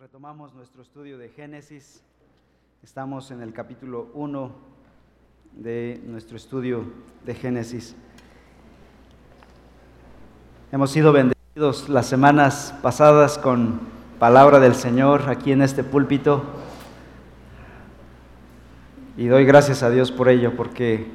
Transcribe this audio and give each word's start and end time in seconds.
Retomamos 0.00 0.54
nuestro 0.54 0.80
estudio 0.80 1.18
de 1.18 1.28
Génesis. 1.28 2.02
Estamos 2.82 3.30
en 3.30 3.42
el 3.42 3.52
capítulo 3.52 4.08
1 4.14 4.50
de 5.52 6.00
nuestro 6.06 6.38
estudio 6.38 6.84
de 7.26 7.34
Génesis. 7.34 7.94
Hemos 10.72 10.90
sido 10.90 11.12
bendecidos 11.12 11.90
las 11.90 12.06
semanas 12.06 12.74
pasadas 12.80 13.36
con 13.36 13.80
palabra 14.18 14.58
del 14.58 14.74
Señor 14.74 15.28
aquí 15.28 15.52
en 15.52 15.60
este 15.60 15.84
púlpito. 15.84 16.44
Y 19.18 19.26
doy 19.26 19.44
gracias 19.44 19.82
a 19.82 19.90
Dios 19.90 20.10
por 20.10 20.30
ello, 20.30 20.56
porque 20.56 21.06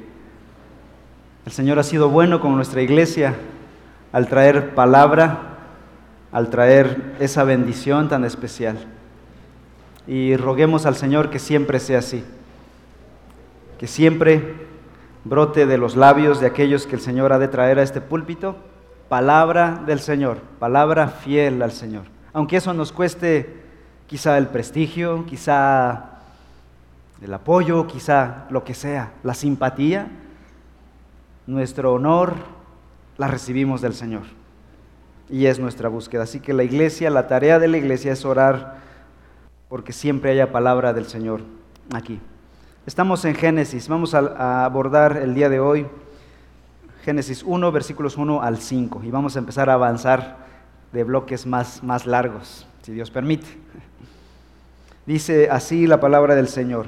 el 1.44 1.50
Señor 1.50 1.80
ha 1.80 1.82
sido 1.82 2.08
bueno 2.08 2.40
con 2.40 2.54
nuestra 2.54 2.82
iglesia 2.82 3.34
al 4.12 4.28
traer 4.28 4.76
palabra 4.76 5.55
al 6.32 6.50
traer 6.50 7.14
esa 7.20 7.44
bendición 7.44 8.08
tan 8.08 8.24
especial. 8.24 8.76
Y 10.06 10.36
roguemos 10.36 10.86
al 10.86 10.96
Señor 10.96 11.30
que 11.30 11.38
siempre 11.38 11.80
sea 11.80 11.98
así, 11.98 12.24
que 13.78 13.86
siempre 13.86 14.66
brote 15.24 15.66
de 15.66 15.78
los 15.78 15.96
labios 15.96 16.40
de 16.40 16.46
aquellos 16.46 16.86
que 16.86 16.94
el 16.94 17.00
Señor 17.00 17.32
ha 17.32 17.38
de 17.38 17.48
traer 17.48 17.78
a 17.78 17.82
este 17.82 18.00
púlpito, 18.00 18.56
palabra 19.08 19.82
del 19.86 20.00
Señor, 20.00 20.38
palabra 20.58 21.08
fiel 21.08 21.62
al 21.62 21.72
Señor. 21.72 22.04
Aunque 22.32 22.58
eso 22.58 22.72
nos 22.72 22.92
cueste 22.92 23.62
quizá 24.06 24.38
el 24.38 24.46
prestigio, 24.46 25.26
quizá 25.26 26.10
el 27.20 27.34
apoyo, 27.34 27.86
quizá 27.86 28.46
lo 28.50 28.62
que 28.62 28.74
sea, 28.74 29.12
la 29.24 29.34
simpatía, 29.34 30.08
nuestro 31.46 31.94
honor 31.94 32.34
la 33.16 33.26
recibimos 33.28 33.80
del 33.80 33.94
Señor 33.94 34.24
y 35.28 35.46
es 35.46 35.58
nuestra 35.58 35.88
búsqueda. 35.88 36.22
Así 36.22 36.40
que 36.40 36.52
la 36.52 36.64
iglesia, 36.64 37.10
la 37.10 37.26
tarea 37.26 37.58
de 37.58 37.68
la 37.68 37.78
iglesia 37.78 38.12
es 38.12 38.24
orar 38.24 38.76
porque 39.68 39.92
siempre 39.92 40.30
haya 40.30 40.52
palabra 40.52 40.92
del 40.92 41.06
Señor 41.06 41.40
aquí. 41.92 42.20
Estamos 42.86 43.24
en 43.24 43.34
Génesis, 43.34 43.88
vamos 43.88 44.14
a, 44.14 44.64
abordar 44.64 45.16
el 45.16 45.34
día 45.34 45.48
de 45.48 45.58
hoy 45.58 45.86
Génesis 47.04 47.42
1, 47.42 47.72
versículos 47.72 48.16
1 48.16 48.42
al 48.42 48.58
5 48.58 49.02
y 49.04 49.10
vamos 49.10 49.36
a 49.36 49.40
empezar 49.40 49.70
a 49.70 49.74
avanzar 49.74 50.36
de 50.92 51.04
bloques 51.04 51.46
más, 51.46 51.82
más 51.82 52.06
largos, 52.06 52.66
si 52.82 52.92
Dios 52.92 53.10
permite. 53.10 53.46
Dice 55.04 55.50
así 55.50 55.86
la 55.86 56.00
palabra 56.00 56.34
del 56.34 56.48
Señor. 56.48 56.86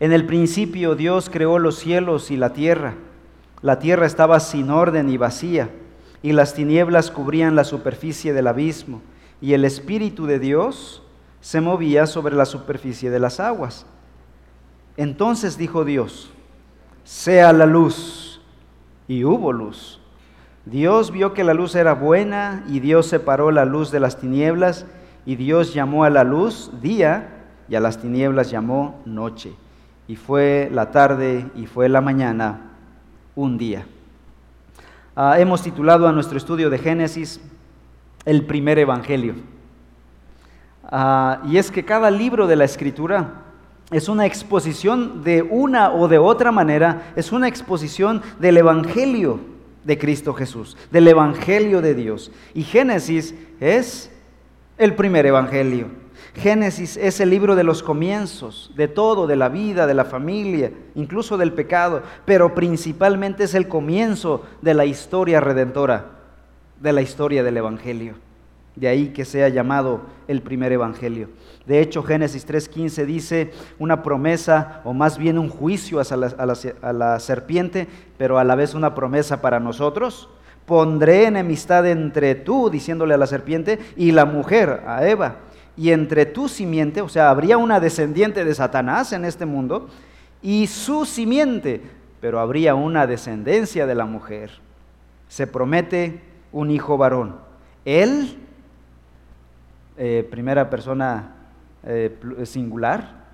En 0.00 0.12
el 0.12 0.26
principio 0.26 0.94
Dios 0.94 1.30
creó 1.30 1.58
los 1.58 1.78
cielos 1.78 2.30
y 2.30 2.36
la 2.36 2.52
tierra. 2.52 2.94
La 3.62 3.78
tierra 3.78 4.06
estaba 4.06 4.40
sin 4.40 4.70
orden 4.70 5.08
y 5.08 5.16
vacía 5.16 5.70
y 6.24 6.32
las 6.32 6.54
tinieblas 6.54 7.10
cubrían 7.10 7.54
la 7.54 7.64
superficie 7.64 8.32
del 8.32 8.46
abismo, 8.46 9.02
y 9.42 9.52
el 9.52 9.62
Espíritu 9.66 10.24
de 10.24 10.38
Dios 10.38 11.02
se 11.42 11.60
movía 11.60 12.06
sobre 12.06 12.34
la 12.34 12.46
superficie 12.46 13.10
de 13.10 13.20
las 13.20 13.40
aguas. 13.40 13.84
Entonces 14.96 15.58
dijo 15.58 15.84
Dios, 15.84 16.30
sea 17.04 17.52
la 17.52 17.66
luz, 17.66 18.40
y 19.06 19.24
hubo 19.24 19.52
luz. 19.52 20.00
Dios 20.64 21.10
vio 21.10 21.34
que 21.34 21.44
la 21.44 21.52
luz 21.52 21.74
era 21.74 21.92
buena, 21.92 22.64
y 22.68 22.80
Dios 22.80 23.04
separó 23.04 23.50
la 23.50 23.66
luz 23.66 23.90
de 23.90 24.00
las 24.00 24.16
tinieblas, 24.16 24.86
y 25.26 25.36
Dios 25.36 25.74
llamó 25.74 26.04
a 26.04 26.10
la 26.10 26.24
luz 26.24 26.70
día, 26.80 27.44
y 27.68 27.74
a 27.74 27.80
las 27.80 27.98
tinieblas 27.98 28.50
llamó 28.50 29.02
noche. 29.04 29.52
Y 30.08 30.16
fue 30.16 30.70
la 30.72 30.90
tarde, 30.90 31.50
y 31.54 31.66
fue 31.66 31.90
la 31.90 32.00
mañana, 32.00 32.70
un 33.36 33.58
día. 33.58 33.84
Ah, 35.16 35.38
hemos 35.38 35.62
titulado 35.62 36.08
a 36.08 36.12
nuestro 36.12 36.36
estudio 36.36 36.70
de 36.70 36.78
Génesis 36.78 37.40
el 38.24 38.44
primer 38.46 38.80
Evangelio. 38.80 39.36
Ah, 40.90 41.40
y 41.46 41.56
es 41.56 41.70
que 41.70 41.84
cada 41.84 42.10
libro 42.10 42.48
de 42.48 42.56
la 42.56 42.64
Escritura 42.64 43.42
es 43.92 44.08
una 44.08 44.26
exposición 44.26 45.22
de 45.22 45.42
una 45.42 45.92
o 45.92 46.08
de 46.08 46.18
otra 46.18 46.50
manera, 46.50 47.12
es 47.14 47.30
una 47.30 47.46
exposición 47.46 48.22
del 48.40 48.56
Evangelio 48.56 49.38
de 49.84 49.98
Cristo 49.98 50.34
Jesús, 50.34 50.76
del 50.90 51.06
Evangelio 51.06 51.80
de 51.80 51.94
Dios. 51.94 52.32
Y 52.52 52.64
Génesis 52.64 53.36
es 53.60 54.10
el 54.78 54.94
primer 54.94 55.26
Evangelio. 55.26 56.03
Génesis 56.34 56.96
es 56.96 57.20
el 57.20 57.30
libro 57.30 57.54
de 57.54 57.62
los 57.62 57.82
comienzos, 57.82 58.72
de 58.76 58.88
todo, 58.88 59.28
de 59.28 59.36
la 59.36 59.48
vida, 59.48 59.86
de 59.86 59.94
la 59.94 60.04
familia, 60.04 60.72
incluso 60.96 61.36
del 61.36 61.52
pecado, 61.52 62.02
pero 62.24 62.54
principalmente 62.54 63.44
es 63.44 63.54
el 63.54 63.68
comienzo 63.68 64.42
de 64.60 64.74
la 64.74 64.84
historia 64.84 65.40
redentora, 65.40 66.06
de 66.80 66.92
la 66.92 67.02
historia 67.02 67.44
del 67.44 67.56
Evangelio. 67.56 68.14
De 68.74 68.88
ahí 68.88 69.10
que 69.10 69.24
sea 69.24 69.48
llamado 69.48 70.00
el 70.26 70.42
primer 70.42 70.72
Evangelio. 70.72 71.28
De 71.66 71.80
hecho, 71.80 72.02
Génesis 72.02 72.46
3.15 72.48 73.06
dice 73.06 73.52
una 73.78 74.02
promesa, 74.02 74.80
o 74.82 74.92
más 74.92 75.16
bien 75.16 75.38
un 75.38 75.48
juicio 75.48 76.00
a 76.00 76.16
la, 76.16 76.66
a 76.82 76.92
la 76.92 77.20
serpiente, 77.20 77.86
pero 78.18 78.40
a 78.40 78.44
la 78.44 78.56
vez 78.56 78.74
una 78.74 78.96
promesa 78.96 79.40
para 79.40 79.60
nosotros. 79.60 80.28
Pondré 80.66 81.26
enemistad 81.26 81.86
entre 81.86 82.34
tú, 82.34 82.70
diciéndole 82.70 83.14
a 83.14 83.18
la 83.18 83.28
serpiente, 83.28 83.78
y 83.96 84.10
la 84.10 84.24
mujer, 84.24 84.82
a 84.88 85.06
Eva 85.06 85.36
y 85.76 85.90
entre 85.90 86.26
tu 86.26 86.48
simiente, 86.48 87.00
o 87.00 87.08
sea, 87.08 87.30
habría 87.30 87.58
una 87.58 87.80
descendiente 87.80 88.44
de 88.44 88.54
Satanás 88.54 89.12
en 89.12 89.24
este 89.24 89.46
mundo, 89.46 89.88
y 90.42 90.66
su 90.66 91.04
simiente, 91.04 91.82
pero 92.20 92.38
habría 92.38 92.74
una 92.74 93.06
descendencia 93.06 93.86
de 93.86 93.94
la 93.94 94.04
mujer. 94.04 94.50
Se 95.28 95.46
promete 95.46 96.20
un 96.52 96.70
hijo 96.70 96.96
varón. 96.96 97.36
Él, 97.84 98.38
eh, 99.96 100.26
primera 100.30 100.70
persona 100.70 101.34
eh, 101.82 102.16
singular, 102.44 103.24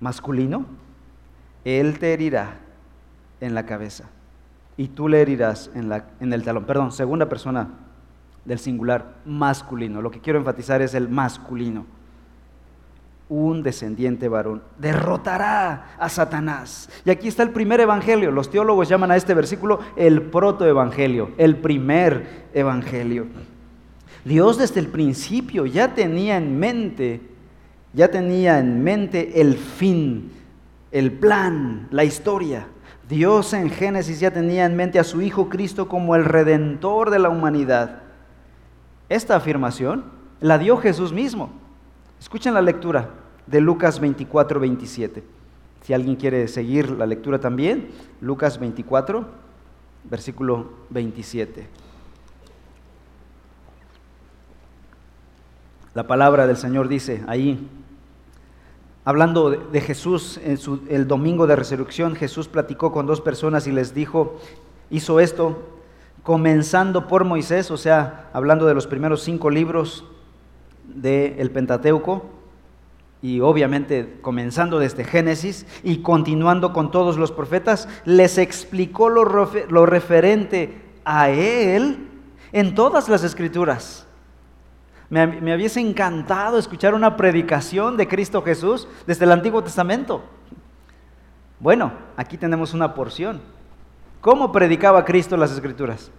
masculino, 0.00 0.66
él 1.64 1.98
te 1.98 2.12
herirá 2.12 2.58
en 3.40 3.54
la 3.54 3.64
cabeza 3.64 4.04
y 4.76 4.88
tú 4.88 5.08
le 5.08 5.22
herirás 5.22 5.70
en, 5.74 5.88
la, 5.88 6.04
en 6.20 6.32
el 6.32 6.42
talón. 6.42 6.64
Perdón, 6.64 6.92
segunda 6.92 7.28
persona 7.28 7.68
del 8.44 8.58
singular 8.58 9.16
masculino. 9.24 10.02
Lo 10.02 10.10
que 10.10 10.20
quiero 10.20 10.38
enfatizar 10.38 10.82
es 10.82 10.94
el 10.94 11.08
masculino. 11.08 11.86
Un 13.28 13.62
descendiente 13.62 14.28
varón 14.28 14.62
derrotará 14.78 15.96
a 15.98 16.08
Satanás. 16.08 16.90
Y 17.04 17.10
aquí 17.10 17.28
está 17.28 17.42
el 17.42 17.50
primer 17.50 17.80
evangelio. 17.80 18.30
Los 18.30 18.50
teólogos 18.50 18.88
llaman 18.88 19.10
a 19.10 19.16
este 19.16 19.32
versículo 19.32 19.80
el 19.96 20.22
protoevangelio, 20.22 21.30
el 21.38 21.56
primer 21.56 22.44
evangelio. 22.52 23.26
Dios 24.24 24.58
desde 24.58 24.80
el 24.80 24.88
principio 24.88 25.66
ya 25.66 25.94
tenía 25.94 26.36
en 26.36 26.58
mente, 26.58 27.20
ya 27.92 28.08
tenía 28.08 28.58
en 28.58 28.82
mente 28.82 29.40
el 29.40 29.56
fin, 29.56 30.32
el 30.92 31.12
plan, 31.12 31.88
la 31.90 32.04
historia. 32.04 32.66
Dios 33.08 33.52
en 33.52 33.68
Génesis 33.70 34.20
ya 34.20 34.30
tenía 34.30 34.64
en 34.64 34.76
mente 34.76 34.98
a 34.98 35.04
su 35.04 35.20
Hijo 35.20 35.48
Cristo 35.48 35.88
como 35.88 36.14
el 36.14 36.24
redentor 36.24 37.10
de 37.10 37.18
la 37.18 37.28
humanidad. 37.28 38.03
Esta 39.08 39.36
afirmación 39.36 40.04
la 40.40 40.58
dio 40.58 40.76
Jesús 40.76 41.12
mismo. 41.12 41.50
Escuchen 42.20 42.54
la 42.54 42.62
lectura 42.62 43.10
de 43.46 43.60
Lucas 43.60 44.00
24, 44.00 44.60
27. 44.60 45.22
Si 45.82 45.92
alguien 45.92 46.16
quiere 46.16 46.48
seguir 46.48 46.90
la 46.90 47.06
lectura 47.06 47.38
también, 47.38 47.90
Lucas 48.20 48.58
24, 48.58 49.26
versículo 50.04 50.70
27. 50.90 51.68
La 55.94 56.06
palabra 56.06 56.46
del 56.46 56.56
Señor 56.56 56.88
dice 56.88 57.22
ahí, 57.28 57.68
hablando 59.04 59.50
de 59.50 59.80
Jesús, 59.80 60.40
en 60.42 60.58
el 60.88 61.06
domingo 61.06 61.46
de 61.46 61.54
resurrección, 61.54 62.16
Jesús 62.16 62.48
platicó 62.48 62.90
con 62.90 63.06
dos 63.06 63.20
personas 63.20 63.66
y 63.66 63.72
les 63.72 63.94
dijo, 63.94 64.40
hizo 64.90 65.20
esto 65.20 65.73
comenzando 66.24 67.06
por 67.06 67.24
Moisés, 67.24 67.70
o 67.70 67.76
sea, 67.76 68.30
hablando 68.32 68.66
de 68.66 68.74
los 68.74 68.88
primeros 68.88 69.22
cinco 69.22 69.50
libros 69.50 70.04
del 70.88 71.50
Pentateuco, 71.52 72.30
y 73.22 73.40
obviamente 73.40 74.18
comenzando 74.20 74.78
desde 74.78 75.04
Génesis 75.04 75.66
y 75.82 76.02
continuando 76.02 76.74
con 76.74 76.90
todos 76.90 77.16
los 77.16 77.32
profetas, 77.32 77.88
les 78.04 78.36
explicó 78.36 79.08
lo, 79.08 79.24
referente 79.86 80.82
a 81.06 81.30
él 81.30 82.08
en 82.52 82.74
todas 82.74 83.08
las 83.08 83.24
escrituras. 83.24 84.06
Me, 85.08 85.26
me 85.26 85.54
hubiese 85.54 85.80
encantado 85.80 86.58
escuchar 86.58 86.92
una 86.92 87.16
predicación 87.16 87.96
de 87.96 88.08
Cristo 88.08 88.42
Jesús 88.42 88.88
desde 89.06 89.24
el 89.24 89.32
Antiguo 89.32 89.62
Testamento. 89.62 90.22
Bueno, 91.60 91.92
aquí 92.18 92.36
tenemos 92.36 92.74
una 92.74 92.92
porción. 92.92 93.40
¿Cómo 94.24 94.52
predicaba 94.52 95.04
Cristo 95.04 95.36
las 95.36 95.52
escrituras? 95.52 96.10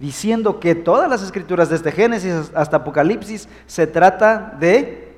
Diciendo 0.00 0.58
que 0.58 0.74
todas 0.74 1.08
las 1.08 1.22
escrituras 1.22 1.68
desde 1.68 1.92
Génesis 1.92 2.50
hasta 2.56 2.78
Apocalipsis 2.78 3.48
se 3.68 3.86
trata 3.86 4.56
de 4.58 5.14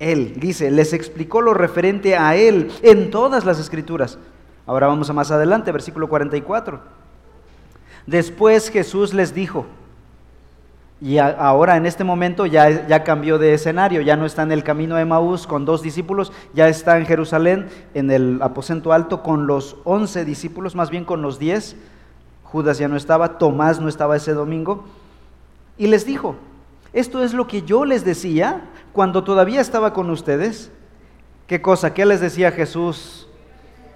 Él. 0.00 0.34
Dice, 0.40 0.72
les 0.72 0.92
explicó 0.92 1.40
lo 1.42 1.54
referente 1.54 2.16
a 2.16 2.34
Él 2.34 2.72
en 2.82 3.12
todas 3.12 3.44
las 3.44 3.60
escrituras. 3.60 4.18
Ahora 4.66 4.88
vamos 4.88 5.08
a 5.08 5.12
más 5.12 5.30
adelante, 5.30 5.70
versículo 5.70 6.08
44. 6.08 6.80
Después 8.08 8.68
Jesús 8.68 9.14
les 9.14 9.32
dijo, 9.32 9.66
Y 11.00 11.18
ahora 11.18 11.76
en 11.76 11.86
este 11.86 12.04
momento 12.04 12.46
ya, 12.46 12.86
ya 12.86 13.04
cambió 13.04 13.38
de 13.38 13.52
escenario, 13.52 14.00
ya 14.00 14.16
no 14.16 14.26
está 14.26 14.42
en 14.42 14.52
el 14.52 14.64
camino 14.64 14.96
de 14.96 15.04
Maús 15.04 15.46
con 15.46 15.64
dos 15.64 15.82
discípulos, 15.82 16.32
ya 16.54 16.68
está 16.68 16.96
en 16.96 17.04
Jerusalén, 17.04 17.68
en 17.94 18.10
el 18.10 18.40
aposento 18.40 18.92
alto 18.92 19.22
con 19.22 19.46
los 19.46 19.76
once 19.84 20.24
discípulos, 20.24 20.74
más 20.74 20.90
bien 20.90 21.04
con 21.04 21.20
los 21.20 21.38
diez. 21.38 21.76
Judas 22.44 22.78
ya 22.78 22.88
no 22.88 22.96
estaba, 22.96 23.38
Tomás 23.38 23.80
no 23.80 23.88
estaba 23.88 24.16
ese 24.16 24.32
domingo. 24.32 24.84
Y 25.76 25.88
les 25.88 26.06
dijo, 26.06 26.36
esto 26.92 27.22
es 27.22 27.34
lo 27.34 27.48
que 27.48 27.62
yo 27.62 27.84
les 27.84 28.04
decía 28.04 28.70
cuando 28.92 29.24
todavía 29.24 29.60
estaba 29.60 29.92
con 29.92 30.08
ustedes. 30.10 30.70
¿Qué 31.48 31.60
cosa? 31.60 31.92
¿Qué 31.92 32.06
les 32.06 32.20
decía 32.20 32.52
Jesús 32.52 33.28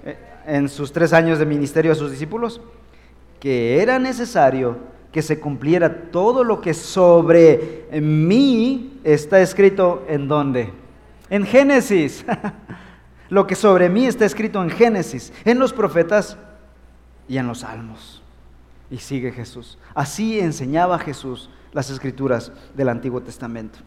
eh, 0.05 0.19
en 0.47 0.69
sus 0.69 0.93
tres 0.93 1.12
años 1.12 1.39
de 1.39 1.47
ministerio 1.47 1.93
a 1.93 1.94
sus 1.94 2.11
discípulos? 2.11 2.61
Que 3.39 3.81
era 3.81 4.01
necesario 4.01 4.77
que 5.12 5.22
se 5.22 5.40
cumpliera 5.40 6.10
todo 6.10 6.44
lo 6.44 6.60
que 6.60 6.75
sobre 6.75 7.87
mí 8.00 9.00
está 9.05 9.40
escrito 9.40 10.05
en 10.08 10.28
dónde? 10.28 10.72
En 11.31 11.44
Génesis. 11.46 12.25
lo 13.31 13.46
que 13.46 13.55
sobre 13.55 13.88
mí 13.88 14.06
está 14.06 14.25
escrito 14.25 14.62
en 14.62 14.70
Génesis, 14.70 15.32
en 15.44 15.58
los 15.58 15.72
profetas 15.72 16.37
y 17.28 17.37
en 17.38 17.46
los 17.46 17.60
salmos. 17.60 18.22
Y 18.90 18.99
sigue 18.99 19.32
Jesús. 19.32 19.78
Así 19.94 20.40
enseñaba 20.40 20.99
Jesús 20.99 21.50
las 21.72 21.90
escrituras 21.90 22.52
del 22.75 22.88
Antiguo 22.88 23.20
Testamento. 23.20 23.78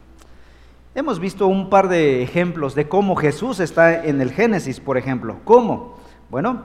Hemos 0.94 1.20
visto 1.20 1.48
un 1.48 1.70
par 1.70 1.88
de 1.88 2.22
ejemplos 2.22 2.76
de 2.76 2.88
cómo 2.88 3.16
Jesús 3.16 3.60
está 3.60 4.04
en 4.04 4.22
el 4.22 4.32
Génesis, 4.32 4.80
por 4.80 4.98
ejemplo. 4.98 5.40
¿Cómo? 5.46 5.98
Bueno, 6.30 6.64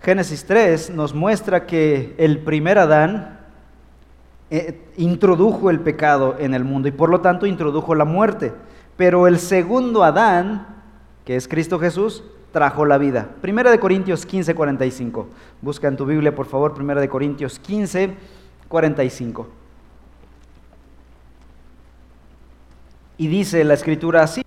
Génesis 0.00 0.44
3 0.44 0.90
nos 0.90 1.12
muestra 1.14 1.66
que 1.66 2.14
el 2.18 2.38
primer 2.38 2.78
Adán 2.78 3.37
eh, 4.50 4.80
introdujo 4.96 5.68
el 5.68 5.80
pecado 5.80 6.36
en 6.38 6.54
el 6.54 6.64
mundo 6.64 6.88
y 6.88 6.92
por 6.92 7.10
lo 7.10 7.20
tanto 7.20 7.46
introdujo 7.46 7.94
la 7.94 8.04
muerte. 8.04 8.52
Pero 8.96 9.26
el 9.26 9.38
segundo 9.38 10.02
Adán, 10.02 10.66
que 11.24 11.36
es 11.36 11.46
Cristo 11.46 11.78
Jesús, 11.78 12.24
trajo 12.52 12.84
la 12.84 12.98
vida. 12.98 13.28
Primera 13.40 13.70
de 13.70 13.78
Corintios 13.78 14.24
15, 14.24 14.54
45. 14.54 15.28
Busca 15.60 15.88
en 15.88 15.96
tu 15.96 16.06
Biblia, 16.06 16.34
por 16.34 16.46
favor, 16.46 16.74
Primera 16.74 17.00
de 17.00 17.08
Corintios 17.08 17.58
15, 17.58 18.14
45. 18.68 19.48
Y 23.18 23.26
dice 23.26 23.62
la 23.64 23.74
escritura 23.74 24.22
así. 24.22 24.42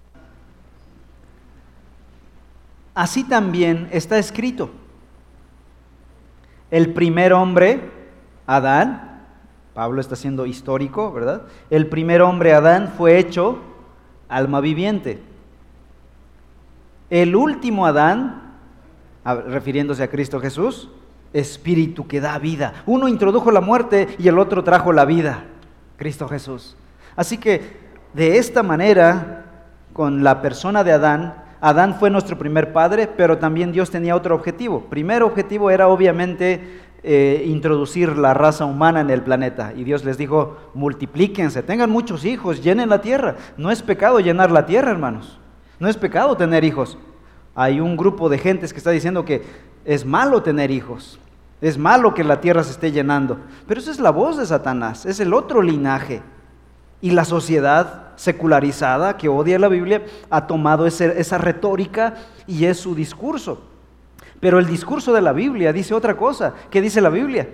Así 2.94 3.24
también 3.24 3.88
está 3.92 4.18
escrito. 4.18 4.70
El 6.72 6.94
primer 6.94 7.34
hombre, 7.34 7.92
Adán, 8.48 9.11
Pablo 9.74 10.02
está 10.02 10.16
siendo 10.16 10.46
histórico, 10.46 11.12
¿verdad? 11.12 11.44
El 11.70 11.88
primer 11.88 12.22
hombre, 12.22 12.54
Adán, 12.54 12.94
fue 12.98 13.18
hecho 13.18 13.60
alma 14.28 14.62
viviente. 14.62 15.22
El 17.10 17.36
último 17.36 17.86
Adán, 17.86 18.54
refiriéndose 19.24 20.04
a 20.04 20.10
Cristo 20.10 20.40
Jesús, 20.40 20.90
espíritu 21.34 22.08
que 22.08 22.20
da 22.20 22.38
vida. 22.40 22.84
Uno 22.86 23.08
introdujo 23.08 23.52
la 23.52 23.62
muerte 23.62 24.16
y 24.18 24.28
el 24.28 24.40
otro 24.40 24.64
trajo 24.64 24.92
la 24.92 25.06
vida, 25.06 25.46
Cristo 25.98 26.28
Jesús. 26.28 26.76
Así 27.16 27.38
que 27.38 27.80
de 28.14 28.38
esta 28.38 28.64
manera, 28.64 29.46
con 29.94 30.24
la 30.24 30.42
persona 30.42 30.84
de 30.84 30.92
Adán, 30.92 31.36
Adán 31.62 31.96
fue 32.00 32.10
nuestro 32.10 32.38
primer 32.38 32.74
padre, 32.74 33.08
pero 33.08 33.38
también 33.38 33.72
Dios 33.72 33.92
tenía 33.92 34.16
otro 34.16 34.36
objetivo. 34.36 34.82
Primer 34.90 35.22
objetivo 35.22 35.70
era 35.70 35.88
obviamente 35.88 36.82
eh, 37.04 37.46
introducir 37.48 38.16
la 38.16 38.34
raza 38.34 38.66
humana 38.66 39.02
en 39.02 39.10
el 39.10 39.24
planeta. 39.24 39.74
Y 39.76 39.84
Dios 39.84 40.06
les 40.06 40.18
dijo, 40.18 40.58
multiplíquense, 40.76 41.64
tengan 41.64 41.90
muchos 41.90 42.26
hijos, 42.26 42.64
llenen 42.64 42.90
la 42.90 43.02
tierra. 43.02 43.38
No 43.58 43.72
es 43.72 43.82
pecado 43.82 44.20
llenar 44.20 44.52
la 44.52 44.66
tierra, 44.68 44.92
hermanos. 44.92 45.40
No 45.80 45.88
es 45.88 45.98
pecado 45.98 46.38
tener 46.38 46.64
hijos. 46.64 46.98
Hay 47.56 47.80
un 47.80 47.98
grupo 47.98 48.30
de 48.30 48.38
gentes 48.38 48.72
que 48.72 48.78
está 48.78 48.92
diciendo 48.92 49.26
que 49.26 49.44
es 49.84 50.06
malo 50.06 50.44
tener 50.44 50.70
hijos. 50.70 51.20
Es 51.60 51.78
malo 51.78 52.14
que 52.14 52.24
la 52.24 52.40
tierra 52.40 52.64
se 52.64 52.72
esté 52.72 52.92
llenando. 52.92 53.40
Pero 53.68 53.80
esa 53.80 53.92
es 53.92 54.00
la 54.00 54.12
voz 54.12 54.38
de 54.38 54.46
Satanás, 54.46 55.06
es 55.06 55.20
el 55.20 55.34
otro 55.34 55.62
linaje. 55.62 56.22
Y 57.02 57.12
la 57.12 57.26
sociedad 57.26 58.10
secularizada 58.16 59.18
que 59.18 59.28
odia 59.28 59.58
la 59.58 59.70
Biblia 59.70 60.04
ha 60.30 60.46
tomado 60.46 60.86
esa 60.86 61.38
retórica 61.40 62.14
y 62.46 62.66
es 62.66 62.78
su 62.80 62.94
discurso. 62.94 63.71
Pero 64.42 64.60
el 64.60 64.66
discurso 64.66 65.14
de 65.14 65.22
la 65.22 65.32
Biblia 65.32 65.72
dice 65.72 65.94
otra 65.94 66.18
cosa. 66.18 66.56
¿Qué 66.70 66.82
dice 66.82 67.00
la 67.00 67.10
Biblia? 67.10 67.48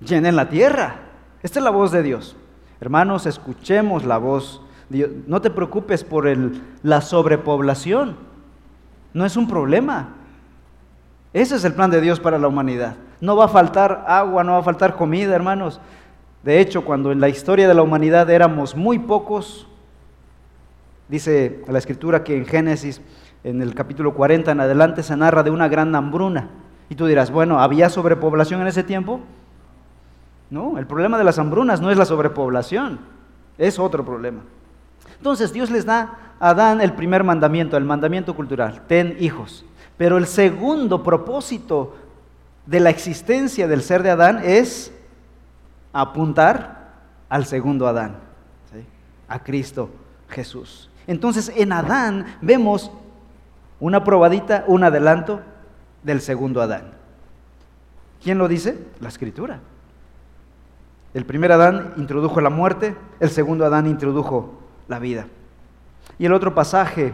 Llenen 0.00 0.34
la 0.34 0.48
tierra. 0.48 0.96
Esta 1.42 1.60
es 1.60 1.64
la 1.64 1.70
voz 1.70 1.92
de 1.92 2.02
Dios. 2.02 2.36
Hermanos, 2.80 3.26
escuchemos 3.26 4.04
la 4.04 4.18
voz. 4.18 4.62
Dios. 4.88 5.10
No 5.26 5.42
te 5.42 5.50
preocupes 5.50 6.02
por 6.02 6.26
la 6.82 7.00
sobrepoblación. 7.02 8.16
No 9.12 9.26
es 9.26 9.36
un 9.36 9.46
problema. 9.46 10.14
Ese 11.34 11.56
es 11.56 11.64
el 11.64 11.74
plan 11.74 11.90
de 11.90 12.00
Dios 12.00 12.18
para 12.18 12.38
la 12.38 12.48
humanidad. 12.48 12.96
No 13.20 13.36
va 13.36 13.44
a 13.44 13.48
faltar 13.48 14.04
agua, 14.08 14.42
no 14.44 14.52
va 14.52 14.58
a 14.58 14.62
faltar 14.62 14.96
comida, 14.96 15.34
hermanos. 15.34 15.80
De 16.42 16.60
hecho, 16.60 16.84
cuando 16.84 17.12
en 17.12 17.20
la 17.20 17.28
historia 17.28 17.68
de 17.68 17.74
la 17.74 17.82
humanidad 17.82 18.30
éramos 18.30 18.74
muy 18.74 18.98
pocos, 18.98 19.68
dice 21.08 21.62
la 21.68 21.78
escritura 21.78 22.24
que 22.24 22.36
en 22.36 22.46
Génesis, 22.46 23.02
en 23.44 23.62
el 23.62 23.74
capítulo 23.74 24.14
40 24.14 24.50
en 24.50 24.60
adelante, 24.60 25.02
se 25.02 25.16
narra 25.16 25.42
de 25.42 25.50
una 25.50 25.68
gran 25.68 25.94
hambruna. 25.94 26.48
Y 26.88 26.94
tú 26.94 27.06
dirás, 27.06 27.30
bueno, 27.30 27.60
¿había 27.60 27.90
sobrepoblación 27.90 28.60
en 28.60 28.66
ese 28.66 28.82
tiempo? 28.82 29.20
No, 30.50 30.78
el 30.78 30.86
problema 30.86 31.18
de 31.18 31.24
las 31.24 31.38
hambrunas 31.38 31.80
no 31.80 31.90
es 31.90 31.98
la 31.98 32.06
sobrepoblación, 32.06 33.00
es 33.58 33.78
otro 33.78 34.04
problema. 34.04 34.40
Entonces 35.18 35.52
Dios 35.52 35.70
les 35.70 35.84
da 35.84 36.34
a 36.40 36.50
Adán 36.50 36.80
el 36.80 36.94
primer 36.94 37.24
mandamiento, 37.24 37.76
el 37.76 37.84
mandamiento 37.84 38.34
cultural, 38.34 38.82
ten 38.86 39.16
hijos. 39.20 39.64
Pero 39.96 40.16
el 40.16 40.26
segundo 40.26 41.02
propósito 41.02 41.96
de 42.64 42.80
la 42.80 42.90
existencia 42.90 43.66
del 43.66 43.82
ser 43.82 44.02
de 44.02 44.10
Adán 44.10 44.40
es 44.44 44.92
apuntar 45.92 46.92
al 47.28 47.44
segundo 47.44 47.86
Adán, 47.86 48.16
a 49.26 49.42
Cristo 49.42 49.90
Jesús. 50.28 50.88
Entonces 51.06 51.52
en 51.54 51.72
Adán 51.72 52.26
vemos 52.40 52.92
una 53.80 54.04
probadita, 54.04 54.64
un 54.66 54.84
adelanto 54.84 55.40
del 56.02 56.20
segundo 56.20 56.60
Adán. 56.62 56.92
¿Quién 58.22 58.38
lo 58.38 58.48
dice? 58.48 58.78
La 59.00 59.08
escritura. 59.08 59.60
El 61.14 61.24
primer 61.24 61.52
Adán 61.52 61.94
introdujo 61.96 62.40
la 62.40 62.50
muerte, 62.50 62.96
el 63.20 63.30
segundo 63.30 63.64
Adán 63.64 63.86
introdujo 63.86 64.54
la 64.88 64.98
vida. 64.98 65.26
Y 66.18 66.26
el 66.26 66.32
otro 66.32 66.54
pasaje 66.54 67.12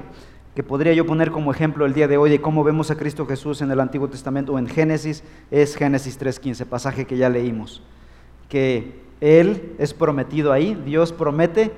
que 0.55 0.63
podría 0.63 0.93
yo 0.93 1.07
poner 1.07 1.31
como 1.31 1.53
ejemplo 1.53 1.85
el 1.85 1.95
día 1.95 2.09
de 2.09 2.17
hoy 2.17 2.31
de 2.31 2.41
cómo 2.41 2.65
vemos 2.65 2.91
a 2.91 2.97
Cristo 2.97 3.27
Jesús 3.27 3.61
en 3.61 3.71
el 3.71 3.81
Antiguo 3.81 4.09
Testamento 4.09 4.53
o 4.53 4.59
en 4.59 4.69
Génesis 4.69 5.25
es 5.51 5.77
Génesis 5.77 6.19
3.15, 6.19 6.65
pasaje 6.67 7.07
que 7.07 7.17
ya 7.17 7.29
leímos 7.29 7.83
que 8.49 9.03
Él 9.21 9.75
es 9.79 9.95
prometido 9.95 10.53
ahí, 10.53 10.81
Dios 10.85 11.13
promete 11.13 11.73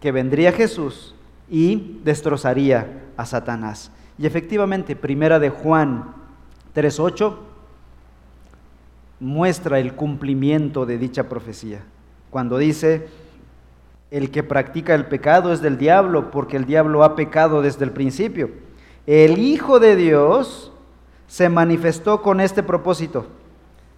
que 0.00 0.12
vendría 0.12 0.52
Jesús 0.52 1.14
y 1.48 2.00
destrozaría 2.04 3.04
a 3.16 3.24
Satanás. 3.24 3.90
Y 4.18 4.26
efectivamente, 4.26 4.96
primera 4.96 5.38
de 5.38 5.50
Juan 5.50 6.14
3.8 6.74 7.36
muestra 9.20 9.78
el 9.78 9.94
cumplimiento 9.94 10.86
de 10.86 10.98
dicha 10.98 11.28
profecía. 11.28 11.82
Cuando 12.30 12.58
dice, 12.58 13.08
el 14.10 14.30
que 14.30 14.42
practica 14.42 14.94
el 14.94 15.06
pecado 15.06 15.52
es 15.52 15.60
del 15.60 15.78
diablo, 15.78 16.30
porque 16.30 16.56
el 16.56 16.64
diablo 16.64 17.04
ha 17.04 17.14
pecado 17.14 17.62
desde 17.62 17.84
el 17.84 17.92
principio. 17.92 18.50
El 19.06 19.38
Hijo 19.38 19.80
de 19.80 19.96
Dios 19.96 20.72
se 21.26 21.48
manifestó 21.48 22.22
con 22.22 22.40
este 22.40 22.62
propósito, 22.62 23.26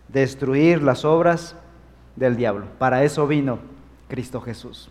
destruir 0.09 0.83
las 0.83 1.05
obras 1.05 1.57
del 2.17 2.37
diablo. 2.37 2.67
Para 2.79 3.05
eso 3.05 3.27
vino 3.27 3.59
Cristo 4.09 4.41
Jesús. 4.41 4.91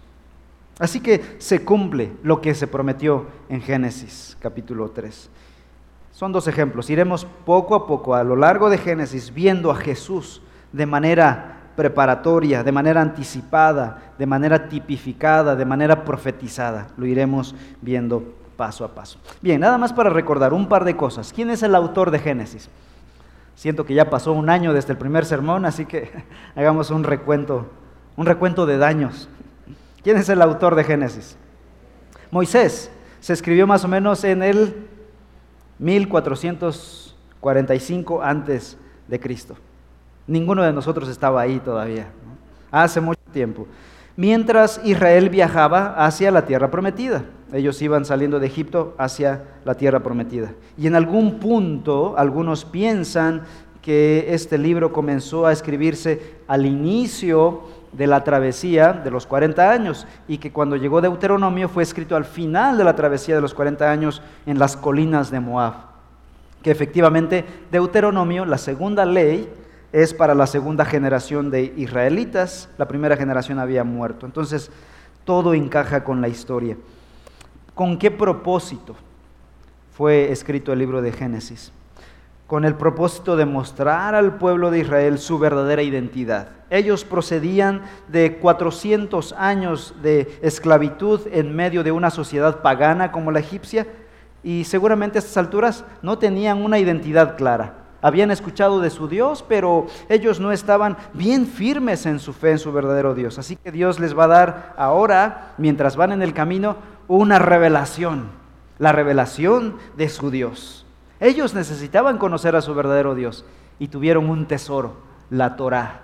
Así 0.80 1.02
que 1.02 1.36
se 1.40 1.64
cumple 1.66 2.14
lo 2.24 2.40
que 2.40 2.56
se 2.56 2.66
prometió 2.66 3.28
en 3.50 3.62
Génesis 3.62 4.38
capítulo 4.40 4.90
3. 4.90 5.30
Son 6.14 6.32
dos 6.32 6.48
ejemplos. 6.48 6.90
Iremos 6.90 7.26
poco 7.46 7.76
a 7.76 7.86
poco 7.86 8.16
a 8.16 8.24
lo 8.24 8.36
largo 8.36 8.70
de 8.70 8.78
Génesis 8.78 9.34
viendo 9.34 9.72
a 9.72 9.76
Jesús 9.76 10.42
de 10.72 10.86
manera 10.86 11.58
preparatoria, 11.76 12.64
de 12.64 12.72
manera 12.72 13.02
anticipada, 13.02 14.14
de 14.18 14.26
manera 14.26 14.68
tipificada, 14.68 15.56
de 15.56 15.66
manera 15.66 16.04
profetizada. 16.04 16.88
Lo 16.98 17.06
iremos 17.06 17.56
viendo 17.82 18.24
paso 18.58 18.84
a 18.84 18.94
paso. 18.94 19.20
Bien, 19.42 19.62
nada 19.62 19.78
más 19.78 19.94
para 19.94 20.10
recordar 20.10 20.54
un 20.54 20.68
par 20.68 20.84
de 20.84 20.98
cosas. 20.98 21.32
¿Quién 21.34 21.50
es 21.50 21.64
el 21.64 21.76
autor 21.76 22.12
de 22.12 22.20
Génesis? 22.20 22.70
Siento 23.56 23.86
que 23.86 23.94
ya 23.94 24.10
pasó 24.10 24.34
un 24.34 24.50
año 24.50 24.74
desde 24.74 24.92
el 24.94 24.98
primer 24.98 25.26
sermón, 25.26 25.66
así 25.66 25.86
que 25.86 26.12
hagamos 26.56 26.92
un 26.92 27.04
recuento, 27.04 27.68
un 28.18 28.26
recuento 28.26 28.66
de 28.66 28.78
daños. 28.78 29.30
¿Quién 30.10 30.18
es 30.18 30.30
el 30.30 30.42
autor 30.42 30.74
de 30.74 30.84
Génesis? 30.84 31.38
Moisés. 32.32 32.90
Se 33.20 33.32
escribió 33.32 33.68
más 33.68 33.86
o 33.86 33.88
menos 33.88 34.24
en 34.24 34.42
el 34.42 34.88
1445 35.78 38.24
antes 38.24 38.76
de 39.08 39.20
Cristo. 39.20 39.54
Ninguno 40.26 40.64
de 40.64 40.74
nosotros 40.74 41.10
estaba 41.10 41.42
ahí 41.42 41.60
todavía. 41.60 42.08
Hace 42.72 43.00
mucho 43.00 43.22
tiempo. 43.32 43.68
Mientras 44.16 44.82
Israel 44.84 45.30
viajaba 45.30 46.04
hacia 46.04 46.32
la 46.32 46.44
tierra 46.44 46.72
prometida. 46.72 47.26
Ellos 47.54 47.80
iban 47.80 48.04
saliendo 48.04 48.40
de 48.40 48.48
Egipto 48.48 48.96
hacia 48.98 49.44
la 49.64 49.76
tierra 49.76 50.00
prometida. 50.00 50.54
Y 50.76 50.88
en 50.88 50.96
algún 50.96 51.40
punto, 51.40 52.16
algunos 52.18 52.66
piensan 52.66 53.44
que 53.84 54.26
este 54.30 54.58
libro 54.58 54.92
comenzó 54.92 55.46
a 55.46 55.52
escribirse 55.52 56.38
al 56.48 56.66
inicio 56.66 57.62
de 57.92 58.08
la 58.08 58.24
travesía 58.24 58.94
de 58.94 59.12
los 59.12 59.26
40 59.26 59.72
años 59.72 60.08
y 60.28 60.38
que 60.38 60.52
cuando 60.52 60.76
llegó 60.76 61.02
Deuteronomio 61.02 61.70
fue 61.70 61.84
escrito 61.84 62.16
al 62.16 62.26
final 62.26 62.78
de 62.78 62.84
la 62.84 62.96
travesía 62.96 63.36
de 63.36 63.42
los 63.42 63.54
40 63.54 63.90
años 63.90 64.22
en 64.46 64.60
las 64.60 64.78
colinas 64.78 65.32
de 65.32 65.40
Moab. 65.40 65.74
Que 66.62 66.72
efectivamente 66.72 67.46
Deuteronomio, 67.72 68.46
la 68.46 68.58
segunda 68.58 69.06
ley, 69.06 69.50
es 69.92 70.14
para 70.14 70.36
la 70.36 70.46
segunda 70.46 70.86
generación 70.86 71.50
de 71.50 71.74
israelitas, 71.78 72.70
la 72.78 72.88
primera 72.88 73.18
generación 73.18 73.58
había 73.58 73.84
muerto. 73.84 74.26
Entonces, 74.26 74.72
todo 75.26 75.54
encaja 75.54 76.04
con 76.04 76.22
la 76.22 76.28
historia. 76.28 76.78
¿Con 77.74 77.98
qué 77.98 78.12
propósito 78.12 78.96
fue 79.94 80.32
escrito 80.32 80.74
el 80.74 80.80
libro 80.80 81.02
de 81.02 81.12
Génesis? 81.12 81.72
Con 82.50 82.66
el 82.66 82.74
propósito 82.74 83.36
de 83.36 83.46
mostrar 83.46 84.16
al 84.16 84.38
pueblo 84.40 84.72
de 84.72 84.80
Israel 84.80 85.20
su 85.20 85.38
verdadera 85.38 85.84
identidad. 85.84 86.48
Ellos 86.72 87.06
procedían 87.06 87.84
de 88.08 88.40
400 88.40 89.34
años 89.34 89.94
de 90.02 90.40
esclavitud 90.42 91.22
en 91.32 91.56
medio 91.56 91.84
de 91.84 91.92
una 91.92 92.10
sociedad 92.10 92.64
pagana 92.64 93.12
como 93.12 93.30
la 93.30 93.40
egipcia 93.40 93.86
y 94.42 94.64
seguramente 94.64 95.20
a 95.20 95.22
estas 95.22 95.38
alturas 95.38 95.86
no 96.02 96.18
tenían 96.18 96.64
una 96.64 96.80
identidad 96.80 97.38
clara. 97.38 97.86
Habían 98.02 98.32
escuchado 98.32 98.80
de 98.82 98.90
su 98.90 99.08
Dios, 99.08 99.46
pero 99.48 99.86
ellos 100.10 100.40
no 100.40 100.52
estaban 100.52 100.98
bien 101.14 101.46
firmes 101.46 102.08
en 102.08 102.18
su 102.18 102.34
fe 102.34 102.50
en 102.50 102.58
su 102.58 102.72
verdadero 102.72 103.14
Dios. 103.14 103.38
Así 103.38 103.58
que 103.58 103.72
Dios 103.72 104.00
les 104.00 104.18
va 104.18 104.24
a 104.24 104.28
dar 104.28 104.74
ahora, 104.76 105.54
mientras 105.60 105.96
van 105.96 106.14
en 106.14 106.24
el 106.24 106.34
camino, 106.34 106.78
una 107.08 107.38
revelación, 107.38 108.32
la 108.80 108.92
revelación 108.92 109.76
de 109.98 110.10
su 110.10 110.32
Dios. 110.32 110.88
Ellos 111.20 111.54
necesitaban 111.54 112.18
conocer 112.18 112.56
a 112.56 112.62
su 112.62 112.74
verdadero 112.74 113.16
Dios 113.16 113.46
y 113.78 113.90
tuvieron 113.90 114.30
un 114.30 114.46
tesoro, 114.48 114.98
la 115.30 115.56
Torá, 115.56 116.02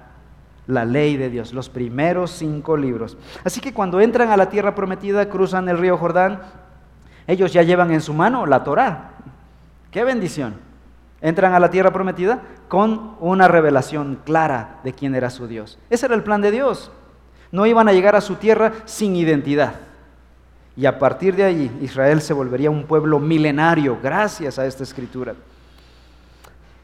la 0.68 0.86
ley 0.86 1.18
de 1.18 1.30
Dios, 1.30 1.54
los 1.54 1.70
primeros 1.70 2.32
cinco 2.32 2.78
libros. 2.78 3.18
Así 3.44 3.62
que 3.62 3.74
cuando 3.74 4.02
entran 4.02 4.30
a 4.30 4.38
la 4.38 4.50
tierra 4.50 4.76
prometida, 4.76 5.30
cruzan 5.30 5.70
el 5.70 5.78
río 5.78 5.98
Jordán, 5.98 6.42
ellos 7.28 7.54
ya 7.54 7.64
llevan 7.64 7.92
en 7.92 8.02
su 8.02 8.14
mano 8.14 8.46
la 8.46 8.64
Torá. 8.64 9.12
¡Qué 9.92 10.04
bendición! 10.04 10.66
entran 11.26 11.54
a 11.56 11.60
la 11.60 11.72
tierra 11.72 11.92
prometida 11.92 12.44
con 12.68 13.16
una 13.20 13.48
revelación 13.48 14.20
clara 14.24 14.80
de 14.84 14.94
quién 14.94 15.16
era 15.16 15.32
su 15.32 15.48
Dios. 15.48 15.80
Ese 15.90 16.06
era 16.06 16.14
el 16.14 16.22
plan 16.22 16.42
de 16.42 16.52
Dios. 16.52 16.92
No 17.52 17.66
iban 17.66 17.88
a 17.88 17.94
llegar 17.94 18.16
a 18.16 18.22
su 18.22 18.36
tierra 18.36 18.74
sin 18.86 19.16
identidad. 19.16 19.74
Y 20.78 20.86
a 20.86 21.00
partir 21.00 21.36
de 21.36 21.44
allí 21.44 21.72
Israel 21.82 22.22
se 22.22 22.34
volvería 22.34 22.70
un 22.70 22.84
pueblo 22.84 23.20
milenario 23.20 23.98
gracias 24.02 24.60
a 24.60 24.66
esta 24.66 24.84
escritura. 24.84 25.34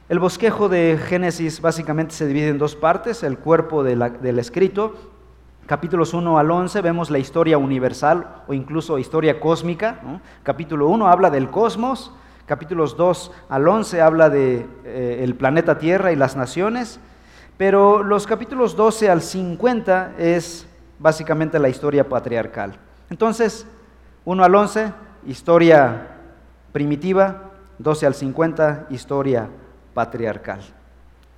El 0.07 0.19
bosquejo 0.19 0.69
de 0.69 0.99
Génesis 1.07 1.61
básicamente 1.61 2.13
se 2.13 2.27
divide 2.27 2.49
en 2.49 2.57
dos 2.57 2.75
partes, 2.75 3.23
el 3.23 3.37
cuerpo 3.37 3.83
del 3.83 4.39
escrito. 4.39 4.95
Capítulos 5.65 6.13
1 6.13 6.37
al 6.37 6.51
11 6.51 6.81
vemos 6.81 7.09
la 7.09 7.19
historia 7.19 7.57
universal 7.57 8.43
o 8.47 8.53
incluso 8.53 8.97
historia 8.97 9.39
cósmica. 9.39 9.99
Capítulo 10.43 10.87
1 10.87 11.07
habla 11.07 11.29
del 11.29 11.49
cosmos, 11.49 12.11
capítulos 12.45 12.97
2 12.97 13.31
al 13.49 13.67
11 13.67 14.01
habla 14.01 14.29
de 14.29 14.65
eh, 14.83 15.33
planeta 15.37 15.77
Tierra 15.77 16.11
y 16.11 16.17
las 16.17 16.35
naciones, 16.35 16.99
pero 17.57 18.03
los 18.03 18.27
capítulos 18.27 18.75
12 18.75 19.09
al 19.09 19.21
50 19.21 20.15
es 20.17 20.67
básicamente 20.99 21.59
la 21.59 21.69
historia 21.69 22.07
patriarcal. 22.09 22.77
Entonces, 23.09 23.65
1 24.23 24.43
al 24.43 24.53
11, 24.53 24.93
historia 25.25 26.07
primitiva, 26.71 27.51
12 27.79 28.05
al 28.05 28.13
50, 28.13 28.87
historia 28.91 29.49
patriarcal. 29.95 30.59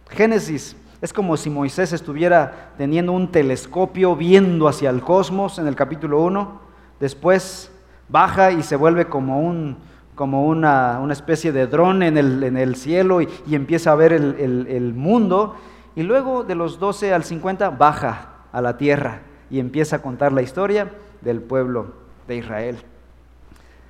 Génesis 0.10 0.76
es 1.02 1.14
como 1.14 1.38
si 1.38 1.50
Moisés 1.50 1.94
estuviera 1.94 2.74
teniendo 2.78 3.14
un 3.14 3.32
telescopio 3.32 4.18
viendo 4.18 4.68
hacia 4.68 4.90
el 4.90 5.02
cosmos 5.02 5.60
en 5.60 5.68
el 5.68 5.76
capítulo 5.76 6.22
1, 6.22 6.60
después 7.00 7.72
baja 8.10 8.52
y 8.52 8.64
se 8.64 8.76
vuelve 8.76 9.06
como 9.06 9.40
un, 9.40 9.78
como 10.16 10.46
una, 10.46 11.02
especie 11.10 11.54
de 11.54 11.68
dron 11.68 12.04
en 12.04 12.18
el, 12.18 12.76
cielo 12.76 13.22
y, 13.22 13.30
empieza 13.52 13.94
a 13.94 13.96
ver 13.96 14.12
el, 14.12 14.68
el, 14.68 14.94
mundo. 14.94 15.56
Y 15.96 16.04
luego 16.04 16.44
de 16.44 16.56
los 16.56 16.80
12 16.80 17.14
al 17.14 17.24
50 17.24 17.70
baja 17.70 18.34
a 18.52 18.62
la 18.62 18.78
tierra 18.78 19.22
y 19.50 19.60
empieza 19.60 19.98
a 19.98 20.02
contar 20.02 20.34
la 20.34 20.42
historia 20.42 20.92
del 21.22 21.42
pueblo 21.42 22.03
de 22.28 22.38
Israel. 22.38 22.78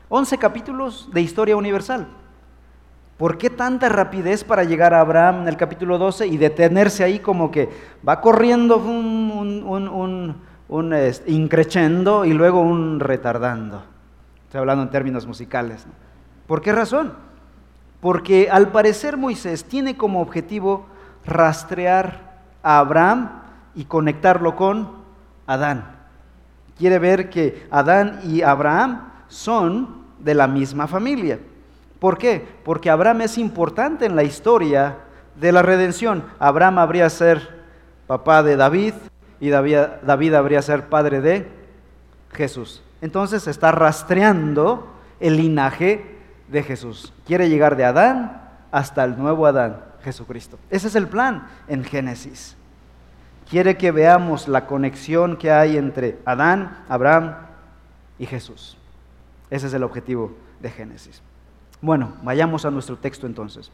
11 0.09 0.37
capítulos 0.37 1.09
de 1.11 1.21
historia 1.21 1.55
universal. 1.55 2.07
¿Por 3.17 3.37
qué 3.37 3.49
tanta 3.49 3.89
rapidez 3.89 4.43
para 4.43 4.63
llegar 4.63 4.93
a 4.93 4.99
Abraham 4.99 5.43
en 5.43 5.47
el 5.47 5.57
capítulo 5.57 5.97
12 5.97 6.27
y 6.27 6.37
detenerse 6.37 7.03
ahí 7.03 7.19
como 7.19 7.51
que 7.51 7.69
va 8.07 8.19
corriendo 8.21 8.77
un, 8.77 10.35
un, 10.67 10.93
este, 10.93 11.31
increchendo 11.31 12.25
y 12.25 12.33
luego 12.33 12.61
un 12.61 12.99
retardando? 12.99 13.83
Estoy 14.45 14.59
hablando 14.59 14.83
en 14.83 14.89
términos 14.89 15.25
musicales. 15.25 15.85
¿Por 16.47 16.61
qué 16.61 16.71
razón? 16.71 17.13
Porque 18.01 18.49
al 18.51 18.71
parecer 18.71 19.15
Moisés 19.15 19.63
tiene 19.63 19.95
como 19.95 20.21
objetivo 20.21 20.87
rastrear 21.25 22.33
a 22.61 22.79
Abraham 22.79 23.41
y 23.75 23.85
conectarlo 23.85 24.55
con 24.55 24.91
Adán. 25.47 25.92
Quiere 26.77 26.99
ver 26.99 27.29
que 27.29 27.67
Adán 27.69 28.19
y 28.23 28.41
Abraham 28.41 29.11
son 29.27 30.03
de 30.19 30.33
la 30.33 30.47
misma 30.47 30.87
familia. 30.87 31.39
¿Por 31.99 32.17
qué? 32.17 32.45
Porque 32.63 32.89
Abraham 32.89 33.21
es 33.21 33.37
importante 33.37 34.05
en 34.05 34.15
la 34.15 34.23
historia 34.23 34.97
de 35.39 35.51
la 35.51 35.61
redención. 35.61 36.23
Abraham 36.39 36.79
habría 36.79 37.09
ser 37.09 37.63
papá 38.07 38.43
de 38.43 38.55
David 38.55 38.93
y 39.39 39.49
David, 39.49 39.77
David 40.03 40.33
habría 40.33 40.61
ser 40.61 40.89
padre 40.89 41.21
de 41.21 41.47
Jesús. 42.31 42.83
Entonces 43.01 43.47
está 43.47 43.71
rastreando 43.71 44.87
el 45.19 45.37
linaje 45.37 46.17
de 46.47 46.63
Jesús. 46.63 47.13
Quiere 47.25 47.49
llegar 47.49 47.75
de 47.75 47.85
Adán 47.85 48.41
hasta 48.71 49.03
el 49.03 49.17
nuevo 49.17 49.45
Adán, 49.45 49.83
Jesucristo. 50.03 50.57
Ese 50.69 50.87
es 50.87 50.95
el 50.95 51.07
plan 51.07 51.47
en 51.67 51.83
Génesis. 51.83 52.55
Quiere 53.50 53.77
que 53.77 53.91
veamos 53.91 54.47
la 54.47 54.65
conexión 54.65 55.38
que 55.38 55.51
hay 55.51 55.77
entre 55.77 56.19
Adán, 56.25 56.83
Abraham 56.89 57.35
y 58.17 58.25
Jesús. 58.25 58.77
Ese 59.50 59.67
es 59.67 59.73
el 59.73 59.83
objetivo 59.83 60.33
de 60.59 60.69
Génesis. 60.69 61.21
Bueno, 61.81 62.13
vayamos 62.23 62.65
a 62.65 62.71
nuestro 62.71 62.97
texto 62.97 63.27
entonces. 63.27 63.71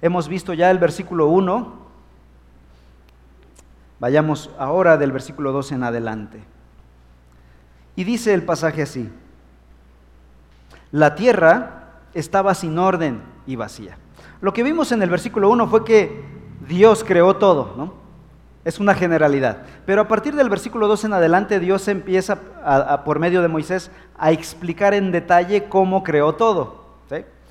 Hemos 0.00 0.28
visto 0.28 0.54
ya 0.54 0.70
el 0.70 0.78
versículo 0.78 1.26
1. 1.26 1.84
Vayamos 3.98 4.50
ahora 4.58 4.96
del 4.96 5.12
versículo 5.12 5.52
2 5.52 5.72
en 5.72 5.82
adelante. 5.82 6.40
Y 7.96 8.04
dice 8.04 8.34
el 8.34 8.44
pasaje 8.44 8.82
así. 8.82 9.10
La 10.92 11.16
tierra 11.16 12.00
estaba 12.14 12.54
sin 12.54 12.78
orden 12.78 13.22
y 13.46 13.56
vacía. 13.56 13.98
Lo 14.40 14.52
que 14.52 14.62
vimos 14.62 14.92
en 14.92 15.02
el 15.02 15.10
versículo 15.10 15.50
1 15.50 15.66
fue 15.66 15.84
que 15.84 16.24
Dios 16.68 17.02
creó 17.02 17.36
todo, 17.36 17.74
¿no? 17.76 18.03
Es 18.64 18.80
una 18.80 18.94
generalidad. 18.94 19.58
Pero 19.84 20.02
a 20.02 20.08
partir 20.08 20.34
del 20.34 20.48
versículo 20.48 20.88
2 20.88 21.04
en 21.04 21.12
adelante, 21.12 21.60
Dios 21.60 21.86
empieza, 21.88 22.38
por 23.04 23.18
medio 23.18 23.42
de 23.42 23.48
Moisés, 23.48 23.90
a 24.16 24.32
explicar 24.32 24.94
en 24.94 25.12
detalle 25.12 25.64
cómo 25.64 26.02
creó 26.02 26.34
todo. 26.34 26.84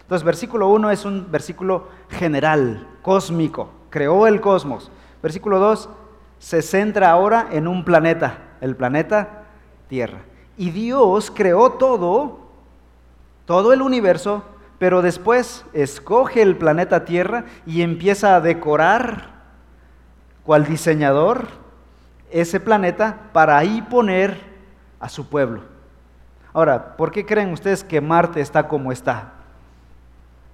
Entonces, 0.02 0.26
versículo 0.26 0.68
1 0.68 0.92
es 0.92 1.06
un 1.06 1.32
versículo 1.32 1.88
general, 2.10 2.86
cósmico. 3.02 3.70
Creó 3.90 4.28
el 4.28 4.42
cosmos. 4.42 4.92
Versículo 5.22 5.60
2 5.60 5.90
se 6.40 6.62
centra 6.62 7.10
ahora 7.10 7.48
en 7.52 7.70
un 7.70 7.86
planeta, 7.86 8.40
el 8.60 8.76
planeta 8.76 9.46
Tierra. 9.88 10.20
Y 10.58 10.72
Dios 10.72 11.32
creó 11.34 11.72
todo, 11.72 12.40
todo 13.46 13.72
el 13.72 13.82
universo, 13.82 14.44
pero 14.78 15.02
después 15.02 15.64
escoge 15.72 16.42
el 16.42 16.58
planeta 16.58 17.06
Tierra 17.06 17.46
y 17.66 17.82
empieza 17.82 18.36
a 18.36 18.42
decorar, 18.42 19.33
cual 20.46 20.66
diseñador, 20.66 21.48
ese 22.32 22.60
planeta 22.60 23.30
para 23.32 23.58
ahí 23.58 23.82
poner 23.82 24.38
a 25.00 25.10
su 25.10 25.28
pueblo. 25.28 25.62
Ahora, 26.54 26.96
¿por 26.98 27.12
qué 27.12 27.26
creen 27.26 27.52
ustedes 27.52 27.84
que 27.84 28.02
Marte 28.02 28.42
está 28.42 28.68
como 28.68 28.92
está? 28.92 29.34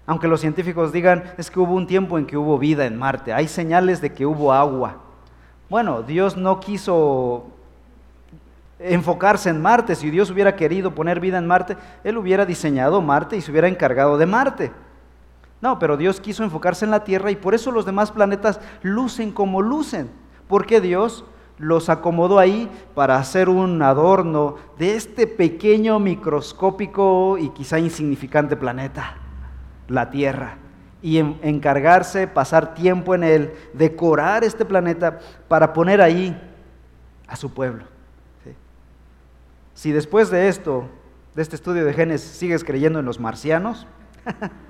Aunque 0.05 0.27
los 0.27 0.41
científicos 0.41 0.91
digan, 0.91 1.23
es 1.37 1.51
que 1.51 1.59
hubo 1.59 1.73
un 1.73 1.87
tiempo 1.87 2.17
en 2.17 2.25
que 2.25 2.37
hubo 2.37 2.57
vida 2.57 2.85
en 2.85 2.97
Marte, 2.97 3.33
hay 3.33 3.47
señales 3.47 4.01
de 4.01 4.11
que 4.11 4.25
hubo 4.25 4.53
agua. 4.53 4.97
Bueno, 5.69 6.01
Dios 6.01 6.35
no 6.35 6.59
quiso 6.59 7.47
enfocarse 8.79 9.49
en 9.49 9.61
Marte. 9.61 9.95
Si 9.95 10.09
Dios 10.09 10.31
hubiera 10.31 10.55
querido 10.55 10.95
poner 10.95 11.19
vida 11.19 11.37
en 11.37 11.45
Marte, 11.47 11.77
Él 12.03 12.17
hubiera 12.17 12.45
diseñado 12.45 13.01
Marte 13.01 13.37
y 13.37 13.41
se 13.41 13.51
hubiera 13.51 13.67
encargado 13.67 14.17
de 14.17 14.25
Marte. 14.25 14.71
No, 15.61 15.77
pero 15.79 15.97
Dios 15.97 16.21
quiso 16.21 16.43
enfocarse 16.43 16.85
en 16.85 16.91
la 16.91 17.03
Tierra 17.03 17.31
y 17.31 17.35
por 17.35 17.53
eso 17.53 17.71
los 17.71 17.85
demás 17.85 18.11
planetas 18.11 18.59
lucen 18.81 19.31
como 19.31 19.61
lucen. 19.61 20.09
Porque 20.47 20.79
Dios 20.79 21.25
los 21.57 21.89
acomodó 21.89 22.39
ahí 22.39 22.71
para 22.95 23.17
hacer 23.17 23.49
un 23.49 23.81
adorno 23.81 24.55
de 24.77 24.95
este 24.95 25.27
pequeño, 25.27 25.99
microscópico 25.99 27.37
y 27.37 27.49
quizá 27.49 27.77
insignificante 27.79 28.55
planeta, 28.55 29.17
la 29.89 30.09
Tierra, 30.09 30.57
y 31.01 31.17
encargarse, 31.17 32.27
pasar 32.27 32.73
tiempo 32.73 33.13
en 33.13 33.23
él, 33.23 33.53
decorar 33.73 34.45
este 34.45 34.63
planeta 34.63 35.19
para 35.49 35.73
poner 35.73 36.01
ahí 36.01 36.35
a 37.27 37.35
su 37.35 37.53
pueblo. 37.53 37.83
Si 39.73 39.91
después 39.91 40.29
de 40.29 40.49
esto, 40.49 40.89
de 41.35 41.41
este 41.41 41.55
estudio 41.55 41.85
de 41.85 41.93
genes, 41.93 42.21
sigues 42.21 42.63
creyendo 42.63 42.99
en 42.99 43.05
los 43.05 43.19
marcianos, 43.19 43.87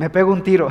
me 0.00 0.08
pego 0.08 0.32
un 0.32 0.42
tiro. 0.42 0.68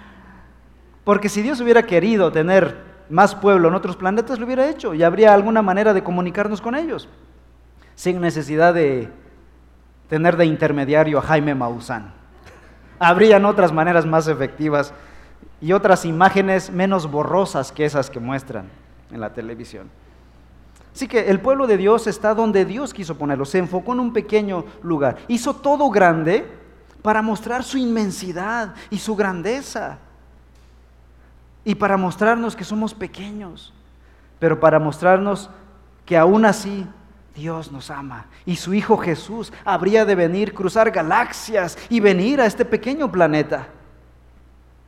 Porque 1.04 1.28
si 1.28 1.42
Dios 1.42 1.60
hubiera 1.60 1.82
querido 1.82 2.32
tener 2.32 2.78
más 3.10 3.34
pueblo 3.34 3.68
en 3.68 3.74
otros 3.74 3.94
planetas, 3.94 4.38
lo 4.38 4.46
hubiera 4.46 4.70
hecho 4.70 4.94
y 4.94 5.02
habría 5.02 5.34
alguna 5.34 5.60
manera 5.60 5.92
de 5.92 6.02
comunicarnos 6.02 6.62
con 6.62 6.74
ellos, 6.74 7.10
sin 7.96 8.18
necesidad 8.22 8.72
de 8.72 9.10
tener 10.08 10.38
de 10.38 10.46
intermediario 10.46 11.18
a 11.18 11.22
Jaime 11.22 11.54
Maussan. 11.54 12.14
Habrían 12.98 13.44
otras 13.44 13.70
maneras 13.70 14.06
más 14.06 14.28
efectivas 14.28 14.94
y 15.60 15.72
otras 15.72 16.06
imágenes 16.06 16.70
menos 16.70 17.10
borrosas 17.10 17.70
que 17.70 17.84
esas 17.84 18.08
que 18.08 18.18
muestran 18.18 18.70
en 19.12 19.20
la 19.20 19.34
televisión. 19.34 19.90
Así 20.94 21.06
que 21.06 21.28
el 21.28 21.40
pueblo 21.40 21.66
de 21.66 21.76
Dios 21.76 22.06
está 22.06 22.34
donde 22.34 22.64
Dios 22.64 22.94
quiso 22.94 23.18
ponerlo, 23.18 23.44
se 23.44 23.58
enfocó 23.58 23.92
en 23.92 24.00
un 24.00 24.14
pequeño 24.14 24.64
lugar, 24.82 25.18
hizo 25.28 25.52
todo 25.56 25.90
grande 25.90 26.59
para 27.02 27.22
mostrar 27.22 27.64
su 27.64 27.78
inmensidad 27.78 28.74
y 28.90 28.98
su 28.98 29.16
grandeza 29.16 29.98
y 31.64 31.74
para 31.74 31.96
mostrarnos 31.96 32.56
que 32.56 32.64
somos 32.64 32.94
pequeños, 32.94 33.72
pero 34.38 34.58
para 34.60 34.78
mostrarnos 34.78 35.50
que 36.06 36.16
aún 36.16 36.44
así 36.44 36.86
Dios 37.34 37.70
nos 37.70 37.90
ama 37.90 38.26
y 38.44 38.56
su 38.56 38.74
Hijo 38.74 38.96
Jesús 38.96 39.52
habría 39.64 40.04
de 40.04 40.14
venir, 40.14 40.54
cruzar 40.54 40.90
galaxias 40.90 41.78
y 41.88 42.00
venir 42.00 42.40
a 42.40 42.46
este 42.46 42.64
pequeño 42.64 43.10
planeta. 43.10 43.68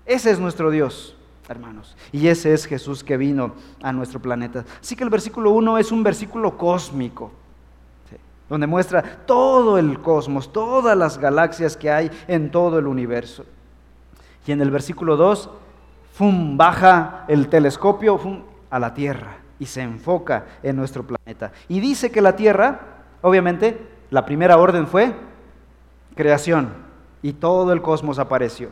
Ese 0.05 0.31
es 0.31 0.39
nuestro 0.39 0.71
Dios, 0.71 1.17
hermanos, 1.49 1.97
y 2.11 2.27
ese 2.27 2.53
es 2.53 2.67
Jesús 2.67 3.05
que 3.05 3.17
vino 3.17 3.55
a 3.83 3.93
nuestro 3.93 4.21
planeta. 4.21 4.65
Así 4.81 4.97
que 4.97 5.05
el 5.05 5.11
versículo 5.11 5.53
1 5.53 5.79
es 5.79 5.93
un 5.93 6.03
versículo 6.03 6.57
cósmico, 6.57 7.33
donde 8.53 8.67
muestra 8.67 9.03
todo 9.25 9.79
el 9.79 9.99
cosmos, 10.03 10.53
todas 10.53 10.95
las 10.95 11.17
galaxias 11.17 11.75
que 11.75 11.91
hay 11.91 12.11
en 12.29 12.51
todo 12.51 12.79
el 12.79 12.87
universo. 12.87 13.47
Y 14.47 14.53
en 14.53 14.61
el 14.61 14.71
versículo 14.71 15.17
2 15.17 15.49
fum, 16.13 16.59
baja 16.59 17.25
el 17.29 17.49
telescopio 17.49 18.21
a 18.69 18.79
la 18.79 18.93
Tierra 18.93 19.39
y 19.59 19.65
se 19.65 19.81
enfoca 19.81 20.45
en 20.63 20.77
nuestro 20.77 21.03
planeta. 21.03 21.53
Y 21.67 21.81
dice 21.81 22.11
que 22.11 22.21
la 22.21 22.37
Tierra, 22.37 22.81
obviamente, 23.23 23.81
la 24.11 24.27
primera 24.27 24.59
orden 24.59 24.87
fue 24.87 25.15
creación 26.15 26.75
y 27.23 27.33
todo 27.33 27.73
el 27.73 27.81
cosmos 27.81 28.19
apareció. 28.19 28.69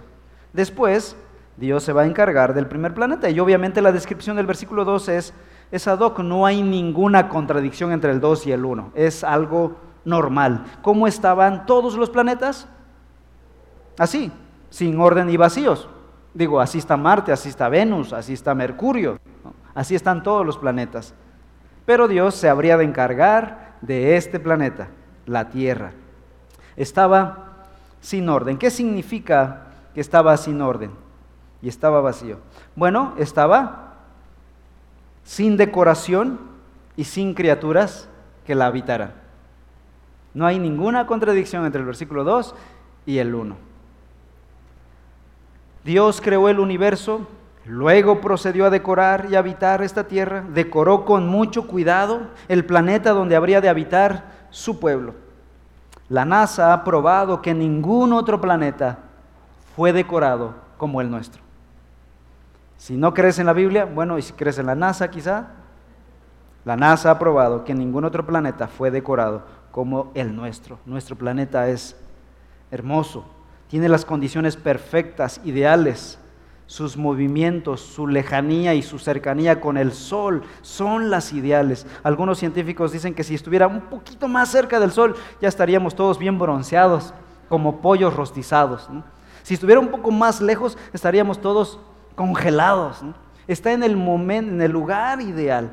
Después, 0.52 1.16
Dios 1.56 1.84
se 1.84 1.94
va 1.94 2.02
a 2.02 2.06
encargar 2.06 2.52
del 2.52 2.66
primer 2.66 2.92
planeta 2.92 3.30
y 3.30 3.40
obviamente 3.40 3.80
la 3.80 3.92
descripción 3.92 4.36
del 4.36 4.44
versículo 4.44 4.84
2 4.84 5.08
es, 5.08 5.32
es 5.70 5.86
ad 5.86 6.00
hoc, 6.00 6.20
no 6.20 6.46
hay 6.46 6.62
ninguna 6.62 7.28
contradicción 7.28 7.92
entre 7.92 8.10
el 8.10 8.20
2 8.20 8.46
y 8.48 8.52
el 8.52 8.64
1, 8.64 8.92
es 8.94 9.24
algo 9.24 9.76
normal. 10.04 10.64
¿Cómo 10.82 11.06
estaban 11.06 11.66
todos 11.66 11.96
los 11.96 12.10
planetas? 12.10 12.68
Así, 13.98 14.32
sin 14.70 15.00
orden 15.00 15.30
y 15.30 15.36
vacíos. 15.36 15.88
Digo, 16.32 16.60
así 16.60 16.78
está 16.78 16.96
Marte, 16.96 17.32
así 17.32 17.48
está 17.48 17.68
Venus, 17.68 18.12
así 18.12 18.32
está 18.32 18.54
Mercurio, 18.54 19.18
así 19.74 19.94
están 19.94 20.22
todos 20.22 20.46
los 20.46 20.58
planetas. 20.58 21.14
Pero 21.84 22.08
Dios 22.08 22.34
se 22.34 22.48
habría 22.48 22.76
de 22.76 22.84
encargar 22.84 23.76
de 23.80 24.16
este 24.16 24.38
planeta, 24.38 24.88
la 25.26 25.50
Tierra. 25.50 25.92
Estaba 26.76 27.66
sin 28.00 28.28
orden. 28.28 28.58
¿Qué 28.58 28.70
significa 28.70 29.66
que 29.92 30.00
estaba 30.00 30.36
sin 30.36 30.60
orden 30.60 30.92
y 31.60 31.68
estaba 31.68 32.00
vacío? 32.00 32.38
Bueno, 32.76 33.14
estaba 33.18 33.89
sin 35.30 35.56
decoración 35.56 36.40
y 36.96 37.04
sin 37.04 37.34
criaturas 37.34 38.08
que 38.44 38.56
la 38.56 38.66
habitaran. 38.66 39.12
No 40.34 40.44
hay 40.44 40.58
ninguna 40.58 41.06
contradicción 41.06 41.64
entre 41.64 41.78
el 41.78 41.86
versículo 41.86 42.24
2 42.24 42.52
y 43.06 43.18
el 43.18 43.32
1. 43.32 43.54
Dios 45.84 46.20
creó 46.20 46.48
el 46.48 46.58
universo, 46.58 47.28
luego 47.64 48.20
procedió 48.20 48.66
a 48.66 48.70
decorar 48.70 49.28
y 49.30 49.36
habitar 49.36 49.84
esta 49.84 50.08
tierra, 50.08 50.44
decoró 50.52 51.04
con 51.04 51.28
mucho 51.28 51.68
cuidado 51.68 52.22
el 52.48 52.64
planeta 52.64 53.12
donde 53.12 53.36
habría 53.36 53.60
de 53.60 53.68
habitar 53.68 54.32
su 54.50 54.80
pueblo. 54.80 55.14
La 56.08 56.24
NASA 56.24 56.72
ha 56.72 56.82
probado 56.82 57.40
que 57.40 57.54
ningún 57.54 58.12
otro 58.14 58.40
planeta 58.40 58.98
fue 59.76 59.92
decorado 59.92 60.56
como 60.76 61.00
el 61.00 61.08
nuestro. 61.08 61.49
Si 62.80 62.96
no 62.96 63.12
crees 63.12 63.38
en 63.38 63.44
la 63.44 63.52
Biblia, 63.52 63.84
bueno, 63.84 64.16
y 64.16 64.22
si 64.22 64.32
crees 64.32 64.58
en 64.58 64.64
la 64.64 64.74
NASA 64.74 65.10
quizá, 65.10 65.48
la 66.64 66.78
NASA 66.78 67.10
ha 67.10 67.18
probado 67.18 67.62
que 67.62 67.74
ningún 67.74 68.06
otro 68.06 68.24
planeta 68.24 68.68
fue 68.68 68.90
decorado 68.90 69.42
como 69.70 70.10
el 70.14 70.34
nuestro. 70.34 70.78
Nuestro 70.86 71.14
planeta 71.14 71.68
es 71.68 71.94
hermoso, 72.70 73.26
tiene 73.68 73.86
las 73.90 74.06
condiciones 74.06 74.56
perfectas, 74.56 75.42
ideales. 75.44 76.18
Sus 76.64 76.96
movimientos, 76.96 77.82
su 77.82 78.06
lejanía 78.06 78.72
y 78.72 78.80
su 78.80 78.98
cercanía 78.98 79.60
con 79.60 79.76
el 79.76 79.92
sol 79.92 80.42
son 80.62 81.10
las 81.10 81.34
ideales. 81.34 81.86
Algunos 82.02 82.38
científicos 82.38 82.92
dicen 82.92 83.12
que 83.12 83.24
si 83.24 83.34
estuviera 83.34 83.66
un 83.66 83.82
poquito 83.82 84.26
más 84.26 84.48
cerca 84.48 84.80
del 84.80 84.90
sol 84.90 85.16
ya 85.42 85.48
estaríamos 85.48 85.94
todos 85.94 86.18
bien 86.18 86.38
bronceados, 86.38 87.12
como 87.50 87.82
pollos 87.82 88.16
rostizados. 88.16 88.88
Si 89.42 89.52
estuviera 89.52 89.80
un 89.80 89.88
poco 89.88 90.10
más 90.10 90.40
lejos 90.40 90.78
estaríamos 90.94 91.42
todos 91.42 91.78
congelados. 92.20 93.00
Está 93.48 93.72
en 93.72 93.82
el 93.82 93.96
momento, 93.96 94.52
en 94.52 94.60
el 94.60 94.70
lugar 94.70 95.22
ideal 95.22 95.70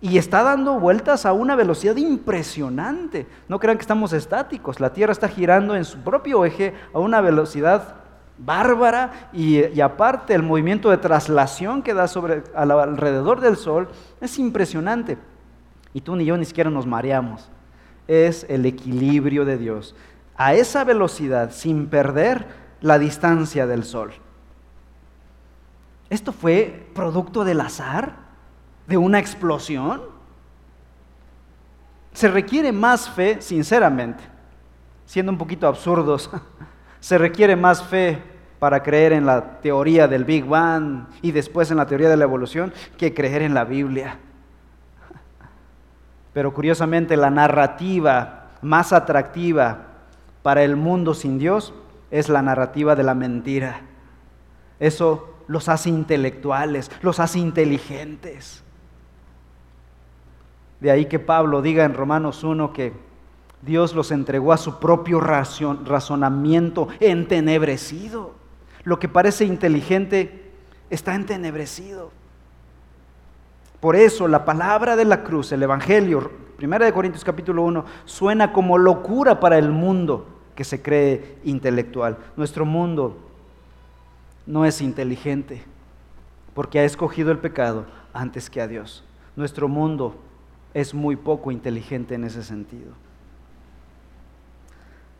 y 0.00 0.18
está 0.18 0.42
dando 0.42 0.80
vueltas 0.80 1.24
a 1.24 1.32
una 1.32 1.54
velocidad 1.54 1.94
impresionante. 1.94 3.28
No 3.48 3.60
crean 3.60 3.78
que 3.78 3.82
estamos 3.82 4.12
estáticos, 4.12 4.80
la 4.80 4.92
Tierra 4.92 5.12
está 5.12 5.28
girando 5.28 5.76
en 5.76 5.84
su 5.84 5.98
propio 5.98 6.44
eje 6.44 6.74
a 6.92 6.98
una 6.98 7.20
velocidad 7.20 7.94
bárbara 8.36 9.30
y, 9.32 9.80
aparte 9.80 10.34
el 10.34 10.42
movimiento 10.42 10.90
de 10.90 10.96
traslación 10.96 11.80
que 11.80 11.94
da 11.94 12.08
sobre, 12.08 12.42
alrededor 12.56 13.40
del 13.40 13.56
Sol 13.56 13.88
es 14.20 14.36
impresionante. 14.40 15.16
Y 15.92 16.00
tú 16.00 16.16
ni 16.16 16.24
yo 16.24 16.36
ni 16.36 16.44
siquiera 16.44 16.70
nos 16.70 16.88
mareamos. 16.88 17.48
Es 18.08 18.44
el 18.48 18.66
equilibrio 18.66 19.44
de 19.44 19.58
Dios. 19.58 19.94
A 20.36 20.54
esa 20.54 20.82
velocidad, 20.82 21.52
sin 21.52 21.86
perder 21.86 22.48
la 22.80 22.98
distancia 22.98 23.68
del 23.68 23.84
Sol. 23.84 24.23
¿Esto 26.14 26.32
fue 26.32 26.88
producto 26.94 27.44
del 27.44 27.60
azar? 27.60 28.24
de 28.86 28.96
una 28.96 29.18
explosión? 29.18 30.02
Se 32.12 32.28
requiere 32.28 32.72
más 32.72 33.08
fe, 33.10 33.40
sinceramente, 33.40 34.22
siendo 35.04 35.32
un 35.32 35.38
poquito 35.38 35.66
absurdos, 35.66 36.30
se 37.00 37.18
requiere 37.18 37.56
más 37.56 37.82
fe 37.82 38.22
para 38.58 38.82
creer 38.82 39.12
en 39.12 39.26
la 39.26 39.60
teoría 39.60 40.06
del 40.06 40.24
Big 40.24 40.44
Bang 40.44 41.06
y 41.20 41.32
después 41.32 41.70
en 41.70 41.76
la 41.76 41.86
teoría 41.86 42.08
de 42.08 42.16
la 42.16 42.24
evolución 42.24 42.72
que 42.96 43.12
creer 43.12 43.42
en 43.42 43.52
la 43.52 43.64
Biblia. 43.64 44.18
Pero 46.32 46.54
curiosamente 46.54 47.16
la 47.16 47.30
narrativa 47.30 48.50
más 48.62 48.92
atractiva 48.92 49.86
para 50.42 50.62
el 50.62 50.76
mundo 50.76 51.14
sin 51.14 51.38
Dios 51.38 51.74
es 52.10 52.28
la 52.28 52.42
narrativa 52.42 52.94
de 52.94 53.02
la 53.02 53.14
mentira. 53.14 53.80
Eso 54.78 55.33
los 55.46 55.68
hace 55.68 55.90
intelectuales, 55.90 56.90
los 57.02 57.20
hace 57.20 57.38
inteligentes. 57.38 58.62
De 60.80 60.90
ahí 60.90 61.06
que 61.06 61.18
Pablo 61.18 61.62
diga 61.62 61.84
en 61.84 61.94
Romanos 61.94 62.44
1 62.44 62.72
que 62.72 62.92
Dios 63.62 63.94
los 63.94 64.10
entregó 64.10 64.52
a 64.52 64.58
su 64.58 64.78
propio 64.78 65.20
razonamiento 65.20 66.88
entenebrecido. 67.00 68.34
Lo 68.82 68.98
que 68.98 69.08
parece 69.08 69.46
inteligente 69.46 70.52
está 70.90 71.14
entenebrecido. 71.14 72.10
Por 73.80 73.96
eso 73.96 74.28
la 74.28 74.44
palabra 74.44 74.96
de 74.96 75.04
la 75.04 75.24
cruz, 75.24 75.52
el 75.52 75.62
Evangelio, 75.62 76.30
1 76.62 76.94
Corintios 76.94 77.24
capítulo 77.24 77.62
1, 77.62 77.84
suena 78.04 78.52
como 78.52 78.78
locura 78.78 79.40
para 79.40 79.58
el 79.58 79.70
mundo 79.70 80.26
que 80.54 80.64
se 80.64 80.82
cree 80.82 81.38
intelectual. 81.44 82.18
Nuestro 82.36 82.64
mundo 82.64 83.16
no 84.46 84.64
es 84.64 84.80
inteligente 84.80 85.62
porque 86.54 86.78
ha 86.78 86.84
escogido 86.84 87.32
el 87.32 87.38
pecado 87.38 87.86
antes 88.12 88.48
que 88.48 88.60
a 88.60 88.68
Dios. 88.68 89.04
Nuestro 89.36 89.68
mundo 89.68 90.16
es 90.72 90.94
muy 90.94 91.16
poco 91.16 91.50
inteligente 91.50 92.14
en 92.14 92.24
ese 92.24 92.42
sentido. 92.42 92.92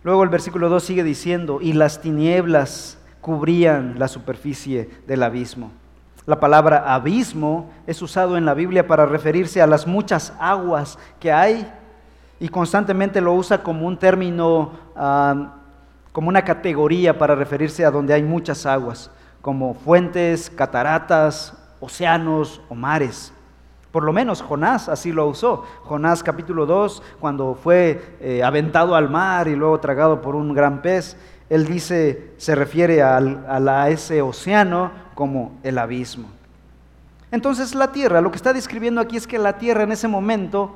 Luego 0.03 0.23
el 0.23 0.29
versículo 0.29 0.69
2 0.69 0.83
sigue 0.83 1.03
diciendo, 1.03 1.61
y 1.61 1.73
las 1.73 2.01
tinieblas 2.01 2.99
cubrían 3.21 3.99
la 3.99 4.07
superficie 4.07 4.91
del 5.07 5.23
abismo. 5.23 5.71
La 6.27 6.41
palabra 6.41 6.95
abismo 6.95 7.71
es 7.87 8.01
usado 8.03 8.37
en 8.37 8.45
la 8.45 8.55
Biblia 8.55 8.87
para 8.87 9.07
referirse 9.07 9.63
a 9.63 9.67
las 9.67 9.87
muchas 9.87 10.33
aguas 10.39 10.99
que 11.21 11.33
hay 11.33 11.71
y 12.39 12.49
constantemente 12.49 13.21
lo 13.21 13.33
usa 13.35 13.63
como 13.63 13.87
un 13.87 13.99
término, 13.99 14.73
ah, 14.97 15.55
como 16.13 16.29
una 16.29 16.45
categoría 16.45 17.19
para 17.19 17.35
referirse 17.35 17.85
a 17.85 17.91
donde 17.91 18.15
hay 18.15 18.23
muchas 18.23 18.67
aguas, 18.67 19.11
como 19.45 19.75
fuentes, 19.75 20.49
cataratas, 20.49 21.53
océanos 21.79 22.63
o 22.71 22.75
mares. 22.75 23.31
Por 23.93 24.03
lo 24.03 24.11
menos 24.11 24.41
Jonás 24.41 24.89
así 24.89 25.13
lo 25.13 25.27
usó. 25.27 25.67
Jonás 25.83 26.23
capítulo 26.23 26.65
2, 26.65 27.03
cuando 27.21 27.55
fue 27.55 28.17
eh, 28.21 28.43
aventado 28.43 28.95
al 28.95 29.11
mar 29.11 29.47
y 29.49 29.55
luego 29.55 29.79
tragado 29.81 30.23
por 30.23 30.35
un 30.35 30.55
gran 30.55 30.81
pez, 30.81 31.19
él 31.51 31.67
dice, 31.67 32.33
se 32.39 32.55
refiere 32.55 33.03
a 33.03 33.91
ese 33.91 34.23
océano 34.23 34.93
como 35.15 35.53
el 35.63 35.77
abismo. 35.77 36.29
Entonces 37.31 37.75
la 37.75 37.93
tierra, 37.93 38.23
lo 38.23 38.31
que 38.31 38.39
está 38.39 38.55
describiendo 38.55 39.03
aquí 39.03 39.19
es 39.19 39.27
que 39.27 39.39
la 39.39 39.59
tierra 39.59 39.83
en 39.83 39.93
ese 39.93 40.09
momento 40.09 40.75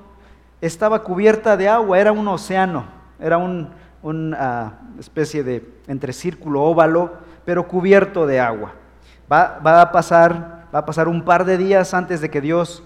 estaba 0.60 1.04
cubierta 1.04 1.56
de 1.56 1.70
agua, 1.70 1.98
era 1.98 2.12
un 2.12 2.28
océano, 2.28 2.84
era 3.18 3.38
una 3.38 4.78
especie 4.98 5.42
de 5.42 5.66
entre 5.86 6.12
círculo 6.12 6.62
óvalo, 6.64 7.27
pero 7.48 7.66
cubierto 7.66 8.26
de 8.26 8.40
agua. 8.40 8.74
Va, 9.32 9.58
va, 9.66 9.80
a 9.80 9.90
pasar, 9.90 10.66
va 10.74 10.80
a 10.80 10.84
pasar 10.84 11.08
un 11.08 11.24
par 11.24 11.46
de 11.46 11.56
días 11.56 11.94
antes 11.94 12.20
de 12.20 12.28
que 12.28 12.42
Dios 12.42 12.82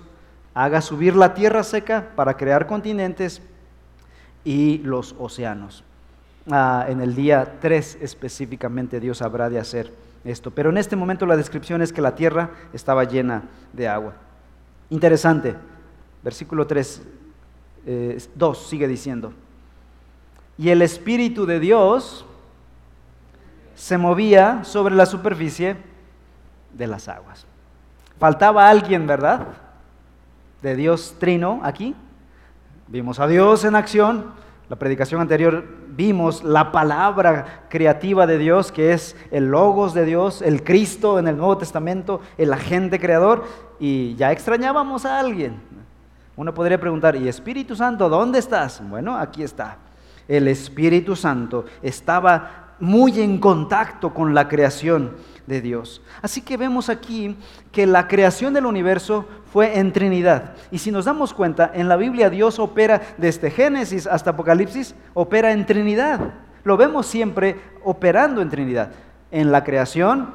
haga 0.54 0.80
subir 0.80 1.16
la 1.16 1.34
tierra 1.34 1.64
seca 1.64 2.10
para 2.14 2.36
crear 2.36 2.68
continentes 2.68 3.42
y 4.44 4.78
los 4.84 5.16
océanos. 5.18 5.82
Ah, 6.48 6.86
en 6.88 7.00
el 7.00 7.16
día 7.16 7.56
3 7.60 7.98
específicamente 8.02 9.00
Dios 9.00 9.20
habrá 9.20 9.50
de 9.50 9.58
hacer 9.58 9.92
esto. 10.22 10.52
Pero 10.52 10.70
en 10.70 10.78
este 10.78 10.94
momento 10.94 11.26
la 11.26 11.36
descripción 11.36 11.82
es 11.82 11.92
que 11.92 12.00
la 12.00 12.14
tierra 12.14 12.50
estaba 12.72 13.02
llena 13.02 13.42
de 13.72 13.88
agua. 13.88 14.12
Interesante. 14.90 15.56
Versículo 16.22 16.68
3, 16.68 17.02
2 17.84 17.86
eh, 17.86 18.64
sigue 18.64 18.86
diciendo. 18.86 19.32
Y 20.56 20.68
el 20.68 20.82
Espíritu 20.82 21.46
de 21.46 21.58
Dios 21.58 22.26
se 23.82 23.98
movía 23.98 24.62
sobre 24.62 24.94
la 24.94 25.06
superficie 25.06 25.76
de 26.72 26.86
las 26.86 27.08
aguas. 27.08 27.44
Faltaba 28.16 28.68
alguien, 28.68 29.08
¿verdad? 29.08 29.48
De 30.62 30.76
Dios 30.76 31.16
trino 31.18 31.58
aquí. 31.64 31.92
Vimos 32.86 33.18
a 33.18 33.26
Dios 33.26 33.64
en 33.64 33.74
acción, 33.74 34.34
la 34.68 34.76
predicación 34.76 35.20
anterior 35.20 35.64
vimos 35.88 36.44
la 36.44 36.70
palabra 36.70 37.64
creativa 37.68 38.24
de 38.24 38.38
Dios, 38.38 38.70
que 38.70 38.92
es 38.92 39.16
el 39.32 39.46
logos 39.50 39.94
de 39.94 40.04
Dios, 40.04 40.42
el 40.42 40.62
Cristo 40.62 41.18
en 41.18 41.26
el 41.26 41.36
Nuevo 41.36 41.58
Testamento, 41.58 42.20
el 42.38 42.52
agente 42.52 43.00
creador, 43.00 43.44
y 43.80 44.14
ya 44.14 44.30
extrañábamos 44.30 45.04
a 45.04 45.18
alguien. 45.18 45.60
Uno 46.36 46.54
podría 46.54 46.78
preguntar, 46.78 47.16
¿y 47.16 47.26
Espíritu 47.26 47.74
Santo, 47.74 48.08
dónde 48.08 48.38
estás? 48.38 48.80
Bueno, 48.88 49.16
aquí 49.16 49.42
está. 49.42 49.78
El 50.28 50.46
Espíritu 50.46 51.16
Santo 51.16 51.64
estaba 51.82 52.62
muy 52.80 53.20
en 53.20 53.38
contacto 53.38 54.12
con 54.12 54.34
la 54.34 54.48
creación 54.48 55.16
de 55.46 55.60
Dios. 55.60 56.02
Así 56.20 56.40
que 56.40 56.56
vemos 56.56 56.88
aquí 56.88 57.36
que 57.70 57.86
la 57.86 58.08
creación 58.08 58.54
del 58.54 58.66
universo 58.66 59.26
fue 59.52 59.78
en 59.78 59.92
Trinidad. 59.92 60.54
Y 60.70 60.78
si 60.78 60.90
nos 60.90 61.04
damos 61.04 61.34
cuenta, 61.34 61.70
en 61.74 61.88
la 61.88 61.96
Biblia 61.96 62.30
Dios 62.30 62.58
opera 62.58 63.00
desde 63.18 63.50
Génesis 63.50 64.06
hasta 64.06 64.30
Apocalipsis, 64.30 64.94
opera 65.14 65.52
en 65.52 65.66
Trinidad. 65.66 66.34
Lo 66.64 66.76
vemos 66.76 67.06
siempre 67.06 67.60
operando 67.84 68.40
en 68.40 68.48
Trinidad. 68.48 68.92
En 69.30 69.50
la 69.50 69.64
creación, 69.64 70.34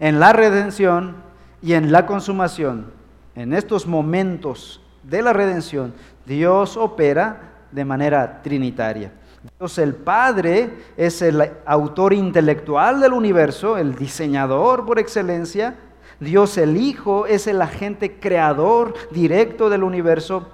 en 0.00 0.20
la 0.20 0.32
redención 0.32 1.16
y 1.62 1.74
en 1.74 1.92
la 1.92 2.06
consumación. 2.06 2.92
En 3.34 3.52
estos 3.52 3.86
momentos 3.86 4.82
de 5.02 5.22
la 5.22 5.32
redención, 5.32 5.94
Dios 6.26 6.76
opera 6.76 7.52
de 7.70 7.84
manera 7.84 8.42
trinitaria. 8.42 9.12
Dios 9.58 9.78
el 9.78 9.94
Padre 9.94 10.70
es 10.96 11.22
el 11.22 11.50
autor 11.64 12.12
intelectual 12.12 13.00
del 13.00 13.12
universo, 13.12 13.76
el 13.76 13.94
diseñador 13.94 14.84
por 14.84 14.98
excelencia. 14.98 15.76
Dios 16.20 16.58
el 16.58 16.76
Hijo 16.76 17.26
es 17.26 17.46
el 17.46 17.62
agente 17.62 18.18
creador 18.18 18.94
directo 19.10 19.70
del 19.70 19.84
universo. 19.84 20.48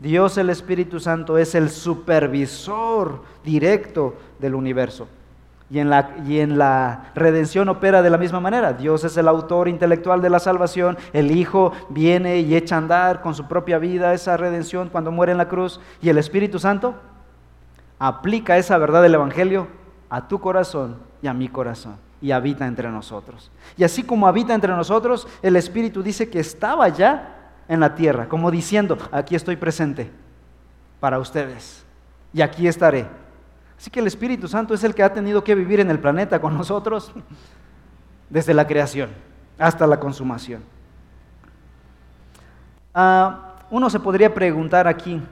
Dios 0.00 0.38
el 0.38 0.50
Espíritu 0.50 1.00
Santo 1.00 1.38
es 1.38 1.54
el 1.54 1.70
supervisor 1.70 3.22
directo 3.44 4.14
del 4.38 4.54
universo. 4.54 5.08
Y 5.70 5.80
en, 5.80 5.90
la, 5.90 6.16
y 6.26 6.40
en, 6.40 6.56
la, 6.56 7.10
redención 7.14 7.68
opera 7.68 8.00
de 8.00 8.08
la 8.08 8.16
misma 8.16 8.40
manera. 8.40 8.72
Dios 8.72 9.04
es 9.04 9.16
el 9.18 9.28
autor 9.28 9.68
intelectual 9.68 10.22
de 10.22 10.30
la 10.30 10.38
salvación. 10.38 10.96
El 11.12 11.30
Hijo 11.30 11.72
viene 11.90 12.38
y 12.38 12.56
echa 12.56 12.76
a 12.76 12.78
andar 12.78 13.20
con 13.20 13.34
su 13.34 13.46
propia 13.46 13.78
vida 13.78 14.14
esa 14.14 14.36
redención 14.36 14.88
cuando 14.88 15.10
muere 15.10 15.32
en 15.32 15.38
la 15.38 15.48
cruz. 15.48 15.78
Y 16.00 16.08
el 16.08 16.16
Espíritu 16.16 16.58
Santo 16.58 16.94
aplica 17.98 18.56
esa 18.56 18.78
verdad 18.78 19.02
del 19.02 19.14
Evangelio 19.14 19.68
a 20.10 20.28
tu 20.28 20.40
corazón 20.40 20.98
y 21.22 21.26
a 21.26 21.34
mi 21.34 21.48
corazón 21.48 21.96
y 22.20 22.32
habita 22.32 22.66
entre 22.66 22.90
nosotros. 22.90 23.50
Y 23.76 23.84
así 23.84 24.02
como 24.02 24.26
habita 24.26 24.54
entre 24.54 24.72
nosotros, 24.74 25.26
el 25.42 25.56
Espíritu 25.56 26.02
dice 26.02 26.28
que 26.28 26.40
estaba 26.40 26.88
ya 26.88 27.52
en 27.68 27.80
la 27.80 27.94
tierra, 27.94 28.28
como 28.28 28.50
diciendo, 28.50 28.98
aquí 29.12 29.34
estoy 29.34 29.56
presente 29.56 30.10
para 31.00 31.18
ustedes 31.18 31.84
y 32.32 32.40
aquí 32.40 32.66
estaré. 32.66 33.06
Así 33.76 33.90
que 33.90 34.00
el 34.00 34.06
Espíritu 34.06 34.48
Santo 34.48 34.74
es 34.74 34.82
el 34.82 34.94
que 34.94 35.02
ha 35.02 35.12
tenido 35.12 35.44
que 35.44 35.54
vivir 35.54 35.80
en 35.80 35.90
el 35.90 36.00
planeta 36.00 36.40
con 36.40 36.56
nosotros 36.56 37.12
desde 38.30 38.54
la 38.54 38.66
creación 38.66 39.10
hasta 39.58 39.86
la 39.86 40.00
consumación. 40.00 40.62
Ah, 42.94 43.54
uno 43.70 43.88
se 43.90 44.00
podría 44.00 44.32
preguntar 44.34 44.88
aquí, 44.88 45.22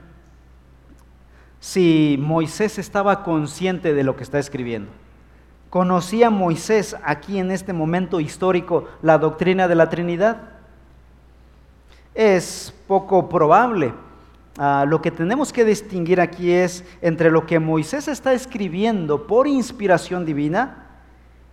si 1.59 2.17
Moisés 2.19 2.77
estaba 2.77 3.23
consciente 3.23 3.93
de 3.93 4.03
lo 4.03 4.15
que 4.15 4.23
está 4.23 4.39
escribiendo. 4.39 4.91
¿Conocía 5.69 6.29
Moisés 6.29 6.95
aquí 7.03 7.39
en 7.39 7.51
este 7.51 7.73
momento 7.73 8.19
histórico 8.19 8.85
la 9.01 9.17
doctrina 9.17 9.67
de 9.67 9.75
la 9.75 9.89
Trinidad? 9.89 10.37
Es 12.15 12.73
poco 12.87 13.27
probable. 13.27 13.93
Ah, 14.57 14.85
lo 14.87 15.01
que 15.01 15.11
tenemos 15.11 15.53
que 15.53 15.65
distinguir 15.65 16.19
aquí 16.19 16.51
es 16.51 16.83
entre 17.01 17.29
lo 17.29 17.45
que 17.45 17.59
Moisés 17.59 18.07
está 18.07 18.33
escribiendo 18.33 19.27
por 19.27 19.47
inspiración 19.47 20.25
divina 20.25 20.85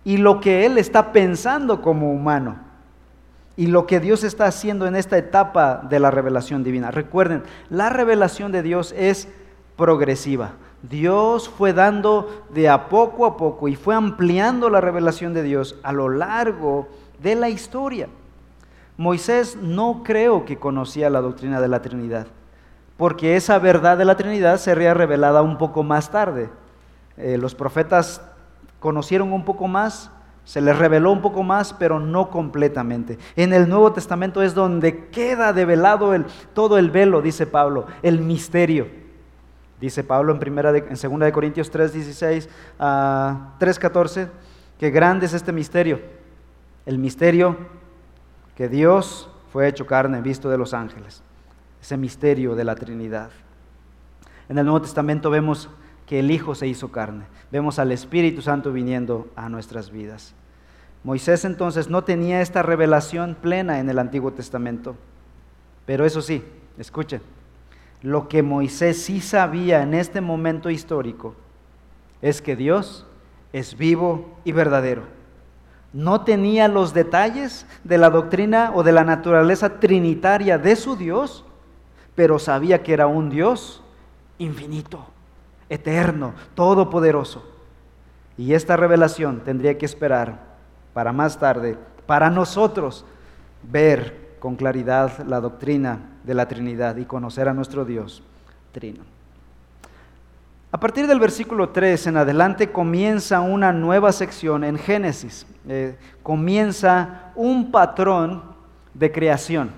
y 0.03 0.17
lo 0.17 0.39
que 0.39 0.65
él 0.65 0.77
está 0.77 1.11
pensando 1.11 1.81
como 1.81 2.11
humano 2.11 2.57
y 3.57 3.67
lo 3.67 3.85
que 3.85 3.99
Dios 3.99 4.23
está 4.23 4.45
haciendo 4.45 4.87
en 4.87 4.95
esta 4.95 5.17
etapa 5.17 5.85
de 5.89 5.99
la 5.99 6.09
revelación 6.11 6.63
divina. 6.63 6.91
Recuerden, 6.91 7.43
la 7.69 7.89
revelación 7.89 8.51
de 8.51 8.63
Dios 8.63 8.93
es 8.97 9.27
progresiva. 9.75 10.53
Dios 10.89 11.49
fue 11.49 11.73
dando 11.73 12.45
de 12.49 12.69
a 12.69 12.89
poco 12.89 13.25
a 13.25 13.37
poco 13.37 13.67
y 13.67 13.75
fue 13.75 13.95
ampliando 13.95 14.69
la 14.69 14.81
revelación 14.81 15.33
de 15.33 15.43
Dios 15.43 15.77
a 15.83 15.91
lo 15.91 16.09
largo 16.09 16.87
de 17.21 17.35
la 17.35 17.49
historia. 17.49 18.07
Moisés 18.97 19.57
no 19.61 20.03
creo 20.03 20.45
que 20.45 20.57
conocía 20.57 21.09
la 21.09 21.21
doctrina 21.21 21.59
de 21.59 21.67
la 21.67 21.81
Trinidad, 21.81 22.27
porque 22.97 23.35
esa 23.35 23.59
verdad 23.59 23.97
de 23.97 24.05
la 24.05 24.15
Trinidad 24.15 24.57
sería 24.57 24.93
revelada 24.93 25.41
un 25.41 25.57
poco 25.57 25.83
más 25.83 26.11
tarde. 26.11 26.49
Eh, 27.17 27.37
los 27.37 27.55
profetas 27.55 28.21
conocieron 28.79 29.33
un 29.33 29.43
poco 29.43 29.67
más, 29.67 30.11
se 30.45 30.61
les 30.61 30.77
reveló 30.77 31.11
un 31.11 31.21
poco 31.21 31.43
más, 31.43 31.73
pero 31.73 31.99
no 31.99 32.29
completamente. 32.29 33.17
En 33.35 33.51
el 33.51 33.67
Nuevo 33.67 33.91
Testamento 33.91 34.43
es 34.43 34.53
donde 34.53 35.07
queda 35.07 35.51
develado 35.51 36.13
el, 36.13 36.25
todo 36.53 36.77
el 36.77 36.91
velo, 36.91 37.21
dice 37.21 37.47
Pablo, 37.47 37.87
el 38.03 38.19
misterio. 38.19 39.04
Dice 39.79 40.03
Pablo 40.03 40.31
en, 40.33 40.39
primera 40.39 40.75
en 40.75 40.95
2 40.95 41.19
de 41.19 41.31
Corintios 41.31 41.69
3, 41.69 41.93
16 41.93 42.49
a 42.79 43.55
3, 43.59 43.79
14, 43.79 44.29
que 44.79 44.89
grande 44.89 45.25
es 45.25 45.33
este 45.33 45.51
misterio. 45.51 45.99
El 46.85 46.97
misterio 46.97 47.57
que 48.55 48.69
Dios 48.69 49.29
fue 49.51 49.67
hecho 49.67 49.85
carne, 49.85 50.21
visto 50.21 50.49
de 50.49 50.57
los 50.57 50.73
ángeles. 50.73 51.21
Ese 51.81 51.97
misterio 51.97 52.55
de 52.55 52.63
la 52.63 52.75
Trinidad. 52.75 53.29
En 54.47 54.57
el 54.57 54.65
Nuevo 54.65 54.81
Testamento 54.81 55.29
vemos 55.29 55.69
que 56.05 56.19
el 56.19 56.31
Hijo 56.31 56.55
se 56.55 56.67
hizo 56.67 56.91
carne. 56.91 57.25
Vemos 57.51 57.79
al 57.79 57.91
Espíritu 57.91 58.41
Santo 58.41 58.71
viniendo 58.71 59.27
a 59.35 59.49
nuestras 59.49 59.91
vidas. 59.91 60.33
Moisés 61.03 61.45
entonces 61.45 61.89
no 61.89 62.03
tenía 62.03 62.41
esta 62.41 62.63
revelación 62.63 63.35
plena 63.39 63.79
en 63.79 63.89
el 63.89 63.99
Antiguo 63.99 64.31
Testamento. 64.31 64.95
Pero 65.85 66.05
eso 66.05 66.21
sí, 66.21 66.43
escuchen, 66.77 67.21
lo 68.05 68.27
que 68.27 68.43
Moisés 68.43 69.01
sí 69.01 69.19
sabía 69.19 69.81
en 69.81 69.95
este 69.95 70.21
momento 70.21 70.69
histórico 70.69 71.33
es 72.21 72.39
que 72.39 72.55
Dios 72.55 73.07
es 73.51 73.75
vivo 73.75 74.37
y 74.43 74.51
verdadero. 74.51 75.01
No 75.91 76.21
tenía 76.21 76.67
los 76.67 76.93
detalles 76.93 77.65
de 77.83 77.97
la 77.97 78.11
doctrina 78.11 78.71
o 78.75 78.83
de 78.83 78.91
la 78.91 79.03
naturaleza 79.03 79.79
trinitaria 79.79 80.59
de 80.59 80.75
su 80.75 80.95
Dios, 80.95 81.45
pero 82.13 82.37
sabía 82.37 82.83
que 82.83 82.93
era 82.93 83.07
un 83.07 83.31
Dios 83.31 83.81
infinito, 84.37 85.03
eterno, 85.67 86.35
todopoderoso. 86.53 87.43
Y 88.37 88.53
esta 88.53 88.77
revelación 88.77 89.39
tendría 89.39 89.79
que 89.79 89.87
esperar 89.87 90.41
para 90.93 91.11
más 91.11 91.39
tarde, 91.39 91.75
para 92.05 92.29
nosotros, 92.29 93.03
ver 93.63 94.24
con 94.45 94.57
claridad 94.57 95.25
la 95.25 95.41
doctrina 95.41 96.19
de 96.23 96.35
la 96.35 96.47
Trinidad 96.47 96.97
y 96.97 97.05
conocer 97.05 97.49
a 97.49 97.53
nuestro 97.55 97.83
Dios 97.83 98.21
Trino. 98.73 99.03
A 100.71 100.79
partir 100.79 101.07
del 101.07 101.19
versículo 101.19 101.69
3 101.69 102.05
en 102.05 102.17
adelante 102.17 102.71
comienza 102.71 103.41
una 103.41 103.73
nueva 103.73 104.11
sección 104.11 104.63
en 104.63 104.77
Génesis. 104.77 105.47
Eh, 105.67 105.97
comienza 106.21 107.31
un 107.33 107.71
patrón 107.71 108.43
de 108.93 109.11
creación. 109.11 109.71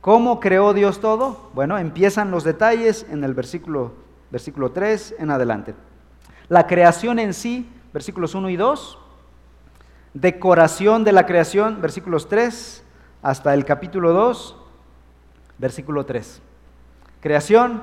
¿Cómo 0.00 0.38
creó 0.38 0.72
Dios 0.72 1.00
todo? 1.00 1.50
Bueno, 1.52 1.76
empiezan 1.76 2.30
los 2.30 2.44
detalles 2.44 3.04
en 3.10 3.24
el 3.24 3.34
versículo, 3.34 3.90
versículo 4.30 4.70
3 4.70 5.16
en 5.18 5.32
adelante. 5.32 5.74
La 6.48 6.68
creación 6.68 7.18
en 7.18 7.34
sí, 7.34 7.68
versículos 7.92 8.36
1 8.36 8.50
y 8.50 8.56
2. 8.56 8.98
Decoración 10.12 11.02
de 11.02 11.10
la 11.10 11.26
creación, 11.26 11.82
versículos 11.82 12.28
3 12.28 12.83
hasta 13.24 13.54
el 13.54 13.64
capítulo 13.64 14.12
2, 14.12 14.54
versículo 15.56 16.04
3. 16.04 16.42
Creación 17.22 17.82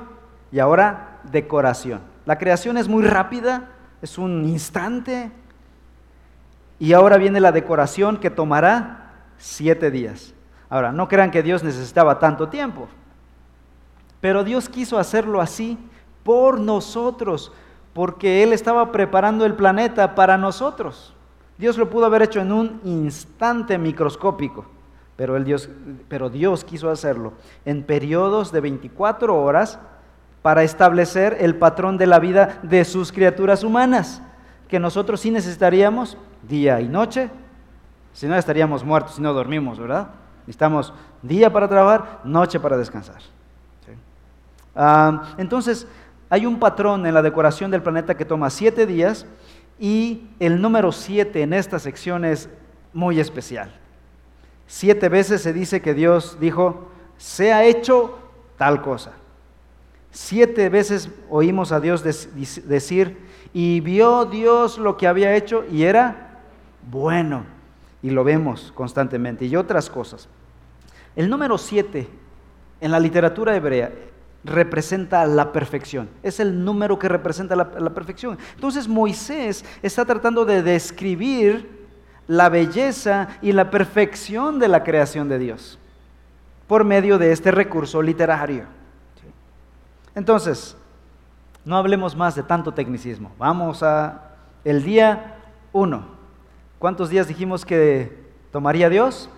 y 0.51 0.59
ahora 0.59 1.19
decoración. 1.31 2.01
La 2.25 2.37
creación 2.37 2.77
es 2.77 2.87
muy 2.87 3.03
rápida, 3.03 3.69
es 4.03 4.19
un 4.19 4.45
instante. 4.45 5.31
Y 6.77 6.93
ahora 6.93 7.17
viene 7.17 7.39
la 7.39 7.51
decoración 7.51 8.17
que 8.17 8.29
tomará 8.29 9.13
siete 9.39 9.89
días. 9.89 10.35
Ahora, 10.69 10.91
no 10.91 11.07
crean 11.07 11.31
que 11.31 11.41
Dios 11.41 11.63
necesitaba 11.63 12.19
tanto 12.19 12.47
tiempo, 12.47 12.87
pero 14.21 14.43
Dios 14.43 14.69
quiso 14.69 14.99
hacerlo 14.99 15.41
así 15.41 15.77
por 16.23 16.59
nosotros, 16.59 17.51
porque 17.93 18.43
Él 18.43 18.53
estaba 18.53 18.91
preparando 18.91 19.43
el 19.47 19.55
planeta 19.55 20.13
para 20.13 20.37
nosotros. 20.37 21.15
Dios 21.57 21.79
lo 21.79 21.89
pudo 21.89 22.05
haber 22.05 22.21
hecho 22.21 22.39
en 22.39 22.51
un 22.51 22.79
instante 22.85 23.79
microscópico, 23.79 24.65
pero, 25.15 25.39
Dios, 25.43 25.69
pero 26.07 26.29
Dios 26.29 26.63
quiso 26.63 26.89
hacerlo 26.89 27.33
en 27.65 27.83
periodos 27.83 28.51
de 28.51 28.61
24 28.61 29.35
horas 29.35 29.79
para 30.41 30.63
establecer 30.63 31.37
el 31.39 31.55
patrón 31.55 31.97
de 31.97 32.07
la 32.07 32.19
vida 32.19 32.59
de 32.63 32.83
sus 32.85 33.11
criaturas 33.11 33.63
humanas, 33.63 34.21
que 34.67 34.79
nosotros 34.79 35.21
sí 35.21 35.29
necesitaríamos 35.29 36.17
día 36.47 36.81
y 36.81 36.87
noche, 36.87 37.29
si 38.13 38.27
no 38.27 38.35
estaríamos 38.35 38.83
muertos 38.83 39.15
si 39.15 39.21
no 39.21 39.33
dormimos, 39.33 39.79
¿verdad? 39.79 40.09
Necesitamos 40.41 40.93
día 41.21 41.51
para 41.51 41.67
trabajar, 41.67 42.21
noche 42.23 42.59
para 42.59 42.77
descansar. 42.77 43.21
Ah, 44.73 45.33
entonces, 45.37 45.85
hay 46.29 46.45
un 46.45 46.57
patrón 46.57 47.05
en 47.05 47.13
la 47.13 47.21
decoración 47.21 47.71
del 47.71 47.83
planeta 47.83 48.15
que 48.15 48.23
toma 48.23 48.49
siete 48.49 48.85
días 48.85 49.25
y 49.77 50.29
el 50.39 50.61
número 50.61 50.91
siete 50.91 51.41
en 51.41 51.53
esta 51.53 51.77
sección 51.77 52.23
es 52.23 52.49
muy 52.93 53.19
especial. 53.19 53.80
Siete 54.71 55.09
veces 55.09 55.41
se 55.41 55.51
dice 55.51 55.81
que 55.81 55.93
Dios 55.93 56.37
dijo, 56.39 56.87
se 57.17 57.51
ha 57.51 57.65
hecho 57.65 58.17
tal 58.57 58.81
cosa. 58.81 59.11
Siete 60.11 60.69
veces 60.69 61.09
oímos 61.29 61.73
a 61.73 61.81
Dios 61.81 62.05
decir, 62.05 63.17
y 63.51 63.81
vio 63.81 64.23
Dios 64.23 64.77
lo 64.77 64.95
que 64.95 65.07
había 65.07 65.35
hecho 65.35 65.65
y 65.69 65.83
era 65.83 66.39
bueno. 66.89 67.43
Y 68.01 68.11
lo 68.11 68.23
vemos 68.23 68.71
constantemente. 68.73 69.45
Y 69.45 69.57
otras 69.57 69.89
cosas. 69.89 70.29
El 71.17 71.29
número 71.29 71.57
siete 71.57 72.07
en 72.79 72.91
la 72.91 72.99
literatura 73.01 73.53
hebrea 73.53 73.91
representa 74.45 75.25
la 75.25 75.51
perfección. 75.51 76.07
Es 76.23 76.39
el 76.39 76.63
número 76.63 76.97
que 76.97 77.09
representa 77.09 77.57
la, 77.57 77.69
la, 77.77 77.93
perfección. 77.93 78.37
Entonces 78.55 78.87
Moisés 78.87 79.65
está 79.81 80.05
tratando 80.05 80.45
de 80.45 80.63
describir 80.63 81.80
la 82.31 82.47
belleza 82.47 83.27
y 83.41 83.51
la 83.51 83.69
perfección 83.69 84.57
de 84.57 84.69
la 84.69 84.85
creación 84.85 85.27
de 85.27 85.37
Dios 85.37 85.77
por 86.65 86.85
medio 86.85 87.17
de 87.17 87.33
este 87.33 87.51
recurso 87.51 88.01
literario. 88.01 88.63
Entonces, 90.15 90.77
no 91.65 91.75
hablemos 91.75 92.15
más 92.15 92.33
de 92.35 92.43
tanto 92.43 92.73
tecnicismo. 92.73 93.33
Vamos 93.37 93.83
a 93.83 94.29
el 94.63 94.81
día 94.81 95.35
1. 95.73 96.05
¿Cuántos 96.79 97.09
días 97.09 97.27
dijimos 97.27 97.65
que 97.65 98.17
tomaría 98.53 98.87
Dios? 98.87 99.29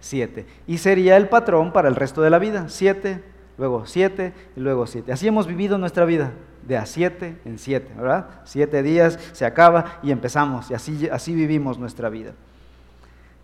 Siete. 0.00 0.46
Y 0.66 0.78
sería 0.78 1.18
el 1.18 1.28
patrón 1.28 1.74
para 1.74 1.88
el 1.90 1.94
resto 1.94 2.22
de 2.22 2.30
la 2.30 2.38
vida. 2.38 2.70
Siete, 2.70 3.22
luego 3.58 3.84
siete 3.84 4.32
y 4.56 4.60
luego 4.60 4.86
siete. 4.86 5.12
Así 5.12 5.28
hemos 5.28 5.46
vivido 5.46 5.76
nuestra 5.76 6.06
vida, 6.06 6.32
de 6.66 6.76
a 6.76 6.86
siete 6.86 7.40
en 7.44 7.58
siete, 7.58 7.92
¿verdad? 7.96 8.28
Siete 8.44 8.82
días, 8.82 9.18
se 9.32 9.44
acaba 9.44 9.98
y 10.02 10.10
empezamos. 10.10 10.70
Y 10.70 10.74
así, 10.74 11.08
así 11.08 11.34
vivimos 11.34 11.78
nuestra 11.78 12.08
vida. 12.08 12.32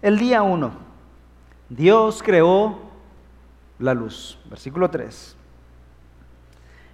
El 0.02 0.18
día 0.18 0.42
1. 0.42 0.70
Dios 1.68 2.22
creó 2.22 2.78
la 3.78 3.94
luz. 3.94 4.38
Versículo 4.50 4.90
3. 4.90 5.36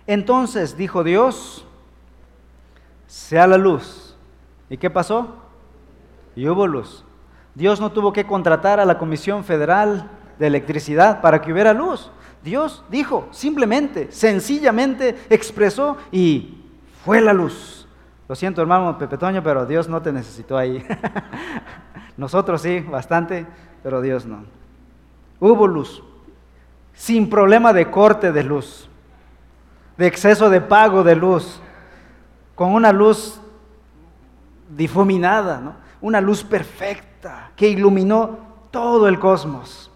Entonces 0.06 0.76
dijo 0.76 1.04
Dios, 1.04 1.64
sea 3.06 3.46
la 3.46 3.58
luz. 3.58 4.16
¿Y 4.68 4.76
qué 4.76 4.90
pasó? 4.90 5.36
Y 6.36 6.48
hubo 6.48 6.66
luz. 6.66 7.04
Dios 7.54 7.80
no 7.80 7.92
tuvo 7.92 8.12
que 8.12 8.26
contratar 8.26 8.80
a 8.80 8.84
la 8.84 8.98
Comisión 8.98 9.44
Federal 9.44 10.08
de 10.38 10.46
Electricidad 10.46 11.20
para 11.20 11.42
que 11.42 11.52
hubiera 11.52 11.72
luz. 11.72 12.10
Dios 12.42 12.84
dijo, 12.90 13.28
simplemente, 13.30 14.10
sencillamente 14.10 15.18
expresó 15.28 15.96
y 16.10 16.62
fue 17.04 17.20
la 17.20 17.32
luz. 17.32 17.86
Lo 18.28 18.34
siento, 18.34 18.62
hermano 18.62 18.96
Pepe 18.96 19.18
Toño, 19.18 19.42
pero 19.42 19.66
Dios 19.66 19.88
no 19.88 20.00
te 20.00 20.12
necesitó 20.12 20.56
ahí. 20.56 20.84
Nosotros 22.16 22.62
sí, 22.62 22.80
bastante, 22.80 23.46
pero 23.82 24.00
Dios 24.00 24.24
no. 24.24 24.44
Hubo 25.40 25.66
luz, 25.66 26.02
sin 26.94 27.28
problema 27.28 27.72
de 27.72 27.90
corte 27.90 28.32
de 28.32 28.44
luz 28.44 28.90
de 30.00 30.06
exceso 30.06 30.48
de 30.48 30.62
pago 30.62 31.04
de 31.04 31.14
luz, 31.14 31.60
con 32.54 32.72
una 32.72 32.90
luz 32.90 33.38
difuminada, 34.74 35.76
una 36.00 36.22
luz 36.22 36.42
perfecta 36.42 37.50
que 37.54 37.68
iluminó 37.68 38.38
todo 38.70 39.08
el 39.08 39.18
cosmos. 39.18 39.89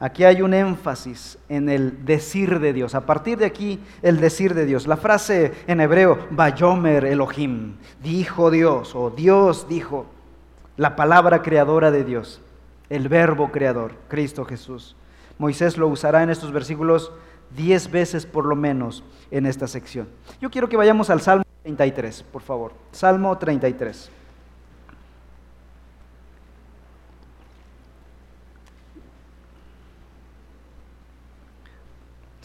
Aquí 0.00 0.24
hay 0.24 0.42
un 0.42 0.54
énfasis 0.54 1.38
en 1.48 1.68
el 1.68 2.04
decir 2.04 2.60
de 2.60 2.72
Dios. 2.72 2.94
A 2.94 3.04
partir 3.04 3.38
de 3.38 3.46
aquí, 3.46 3.80
el 4.02 4.20
decir 4.20 4.54
de 4.54 4.64
Dios. 4.64 4.86
La 4.86 4.96
frase 4.96 5.52
en 5.66 5.80
hebreo, 5.80 6.18
Bayomer 6.30 7.04
Elohim, 7.04 7.74
dijo 8.00 8.50
Dios, 8.50 8.94
o 8.94 9.10
Dios 9.10 9.66
dijo, 9.68 10.06
la 10.76 10.94
palabra 10.94 11.42
creadora 11.42 11.90
de 11.90 12.04
Dios, 12.04 12.40
el 12.88 13.08
verbo 13.08 13.50
creador, 13.50 13.96
Cristo 14.06 14.44
Jesús. 14.44 14.94
Moisés 15.36 15.76
lo 15.76 15.88
usará 15.88 16.22
en 16.22 16.30
estos 16.30 16.52
versículos 16.52 17.12
diez 17.56 17.90
veces 17.90 18.24
por 18.26 18.44
lo 18.44 18.54
menos 18.54 19.02
en 19.32 19.46
esta 19.46 19.66
sección. 19.66 20.08
Yo 20.40 20.50
quiero 20.50 20.68
que 20.68 20.76
vayamos 20.76 21.10
al 21.10 21.20
Salmo 21.20 21.44
33, 21.62 22.22
por 22.22 22.42
favor. 22.42 22.72
Salmo 22.92 23.36
33. 23.36 24.10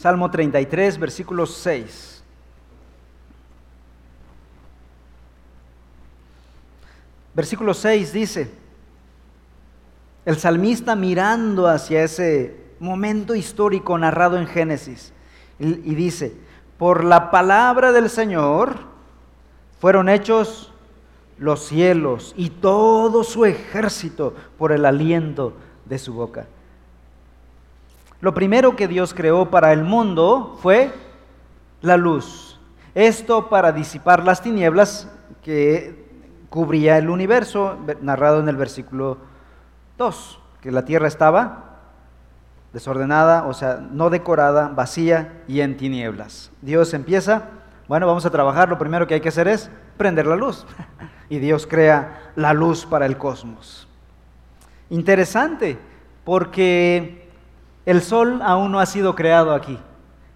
Salmo 0.04 0.30
33, 0.30 0.98
versículo 0.98 1.46
6. 1.46 2.22
Versículo 7.32 7.72
6 7.72 8.12
dice, 8.12 8.50
el 10.26 10.36
salmista 10.36 10.94
mirando 10.94 11.68
hacia 11.68 12.04
ese 12.04 12.54
momento 12.80 13.34
histórico 13.34 13.96
narrado 13.96 14.36
en 14.36 14.46
Génesis. 14.46 15.14
Y, 15.58 15.94
dice, 15.94 16.36
por 16.76 17.02
la 17.02 17.30
palabra 17.30 17.90
del 17.90 18.10
Señor 18.10 18.80
fueron 19.80 20.10
hechos 20.10 20.70
los 21.38 21.64
cielos 21.64 22.34
y 22.36 22.50
todo 22.50 23.24
su 23.24 23.46
ejército 23.46 24.34
por 24.58 24.70
el 24.70 24.84
aliento 24.84 25.54
de 25.86 25.98
su 25.98 26.12
boca. 26.12 26.46
Lo 28.24 28.32
primero 28.32 28.74
que 28.74 28.88
Dios 28.88 29.12
creó 29.12 29.50
para 29.50 29.70
el 29.74 29.84
mundo 29.84 30.56
fue 30.62 30.90
la 31.82 31.98
luz. 31.98 32.58
Esto 32.94 33.50
para 33.50 33.70
disipar 33.70 34.24
las 34.24 34.40
tinieblas 34.40 35.12
que 35.42 36.08
cubría 36.48 36.96
el 36.96 37.10
universo, 37.10 37.76
narrado 38.00 38.40
en 38.40 38.48
el 38.48 38.56
versículo 38.56 39.18
2, 39.98 40.40
que 40.62 40.70
la 40.70 40.86
tierra 40.86 41.06
estaba 41.06 41.80
desordenada, 42.72 43.44
o 43.44 43.52
sea, 43.52 43.86
no 43.90 44.08
decorada, 44.08 44.68
vacía 44.68 45.42
y 45.46 45.60
en 45.60 45.76
tinieblas. 45.76 46.50
Dios 46.62 46.94
empieza, 46.94 47.50
bueno, 47.88 48.06
vamos 48.06 48.24
a 48.24 48.30
trabajar, 48.30 48.70
lo 48.70 48.78
primero 48.78 49.06
que 49.06 49.12
hay 49.12 49.20
que 49.20 49.28
hacer 49.28 49.48
es 49.48 49.70
prender 49.98 50.26
la 50.26 50.36
luz. 50.36 50.64
Y 51.28 51.40
Dios 51.40 51.66
crea 51.66 52.32
la 52.36 52.54
luz 52.54 52.86
para 52.86 53.04
el 53.04 53.18
cosmos. 53.18 53.88
Interesante, 54.90 55.78
porque 56.22 57.23
el 57.86 58.02
sol 58.02 58.40
aún 58.42 58.72
no 58.72 58.80
ha 58.80 58.86
sido 58.86 59.14
creado 59.14 59.52
aquí. 59.52 59.78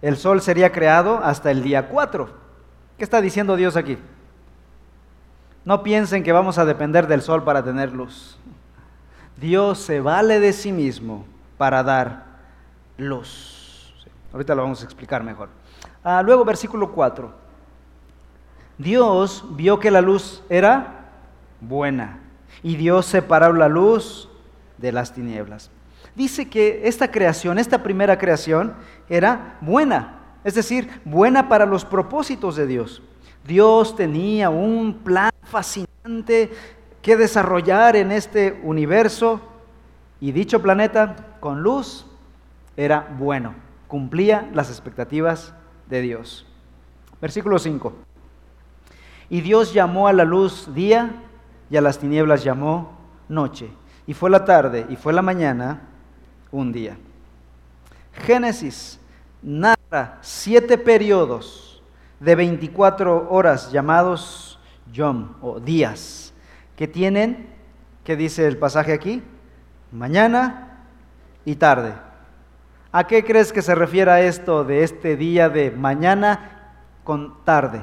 El 0.03 0.17
sol 0.17 0.41
sería 0.41 0.71
creado 0.71 1.21
hasta 1.23 1.51
el 1.51 1.63
día 1.63 1.89
4. 1.89 2.29
¿Qué 2.97 3.05
está 3.05 3.21
diciendo 3.21 3.57
Dios 3.57 3.77
aquí? 3.77 3.99
No 5.65 5.83
piensen 5.83 6.23
que 6.23 6.33
vamos 6.33 6.59
a 6.59 6.65
depender 6.65 7.07
del 7.07 7.23
sol 7.23 7.45
para 7.45 7.63
tener 7.63 7.93
luz. 7.93 8.39
Dios 9.37 9.79
se 9.79 10.01
vale 10.01 10.41
de 10.41 10.53
sí 10.53 10.73
mismo 10.73 11.27
para 11.57 11.83
dar 11.83 12.25
luz. 12.97 13.95
Ahorita 14.33 14.55
lo 14.55 14.63
vamos 14.63 14.83
a 14.83 14.85
explicar 14.85 15.23
mejor. 15.23 15.49
Ah, 16.03 16.23
luego, 16.23 16.45
versículo 16.45 16.93
4. 16.93 17.33
Dios 18.79 19.45
vio 19.51 19.79
que 19.81 19.91
la 19.91 20.01
luz 20.01 20.43
era 20.49 21.11
buena 21.61 22.21
y 22.63 22.77
Dios 22.77 23.07
separó 23.07 23.53
la 23.53 23.69
luz 23.69 24.29
de 24.77 24.93
las 24.93 25.13
tinieblas. 25.13 25.71
Dice 26.19 26.49
que 26.49 26.81
esta 26.83 27.13
creación, 27.13 27.61
esta 27.61 27.81
primera 27.81 28.19
creación, 28.19 28.75
era 29.09 29.57
buena, 29.61 30.19
es 30.43 30.57
decir, 30.57 30.91
buena 31.05 31.49
para 31.49 31.65
los 31.65 31.85
propósitos 31.85 32.57
de 32.57 32.67
Dios. 32.67 33.01
Dios 33.47 33.95
tenía 33.95 34.51
un 34.51 34.95
plan 35.05 35.31
fascinante 35.45 36.51
que 37.03 37.17
desarrollar 37.17 37.95
en 37.95 38.11
este 38.11 38.61
universo 38.65 39.41
y 40.19 40.33
dicho 40.33 40.61
planeta 40.61 41.37
con 41.39 41.63
luz 41.63 42.05
era 42.77 43.15
bueno, 43.17 43.55
cumplía 43.87 44.51
las 44.53 44.71
expectativas 44.71 45.55
de 45.89 46.01
Dios. 46.01 46.49
Versículo 47.21 47.61
5. 47.61 47.93
Y 49.31 49.41
Dios 49.43 49.73
llamó 49.73 50.09
a 50.09 50.13
la 50.13 50.25
luz 50.25 50.75
día 50.75 51.13
y 51.71 51.77
a 51.77 51.81
las 51.81 52.01
tinieblas 52.01 52.43
llamó 52.43 52.99
noche. 53.29 53.71
Y 54.09 54.15
fue 54.15 54.31
la 54.31 54.45
tarde 54.45 54.85
y 54.89 54.97
fue 54.97 55.13
la 55.13 55.23
mañana 55.23 55.83
un 56.51 56.73
día. 56.73 56.97
Génesis 58.13 58.99
narra 59.43 60.19
siete 60.21 60.79
periodos 60.79 61.83
de 62.21 62.35
24 62.35 63.29
horas 63.31 63.71
llamados 63.71 64.59
yom 64.93 65.35
o 65.41 65.61
días, 65.61 66.33
que 66.77 66.89
tienen, 66.89 67.49
¿qué 68.05 68.17
dice 68.17 68.47
el 68.47 68.57
pasaje 68.57 68.93
aquí? 68.93 69.23
Mañana 69.93 70.85
y 71.45 71.57
tarde. 71.57 71.95
¿A 72.91 73.07
qué 73.07 73.25
crees 73.25 73.53
que 73.53 73.63
se 73.63 73.75
refiere 73.75 74.27
esto 74.27 74.65
de 74.65 74.83
este 74.83 75.17
día 75.17 75.49
de 75.49 75.71
mañana 75.71 76.75
con 77.05 77.45
tarde? 77.45 77.83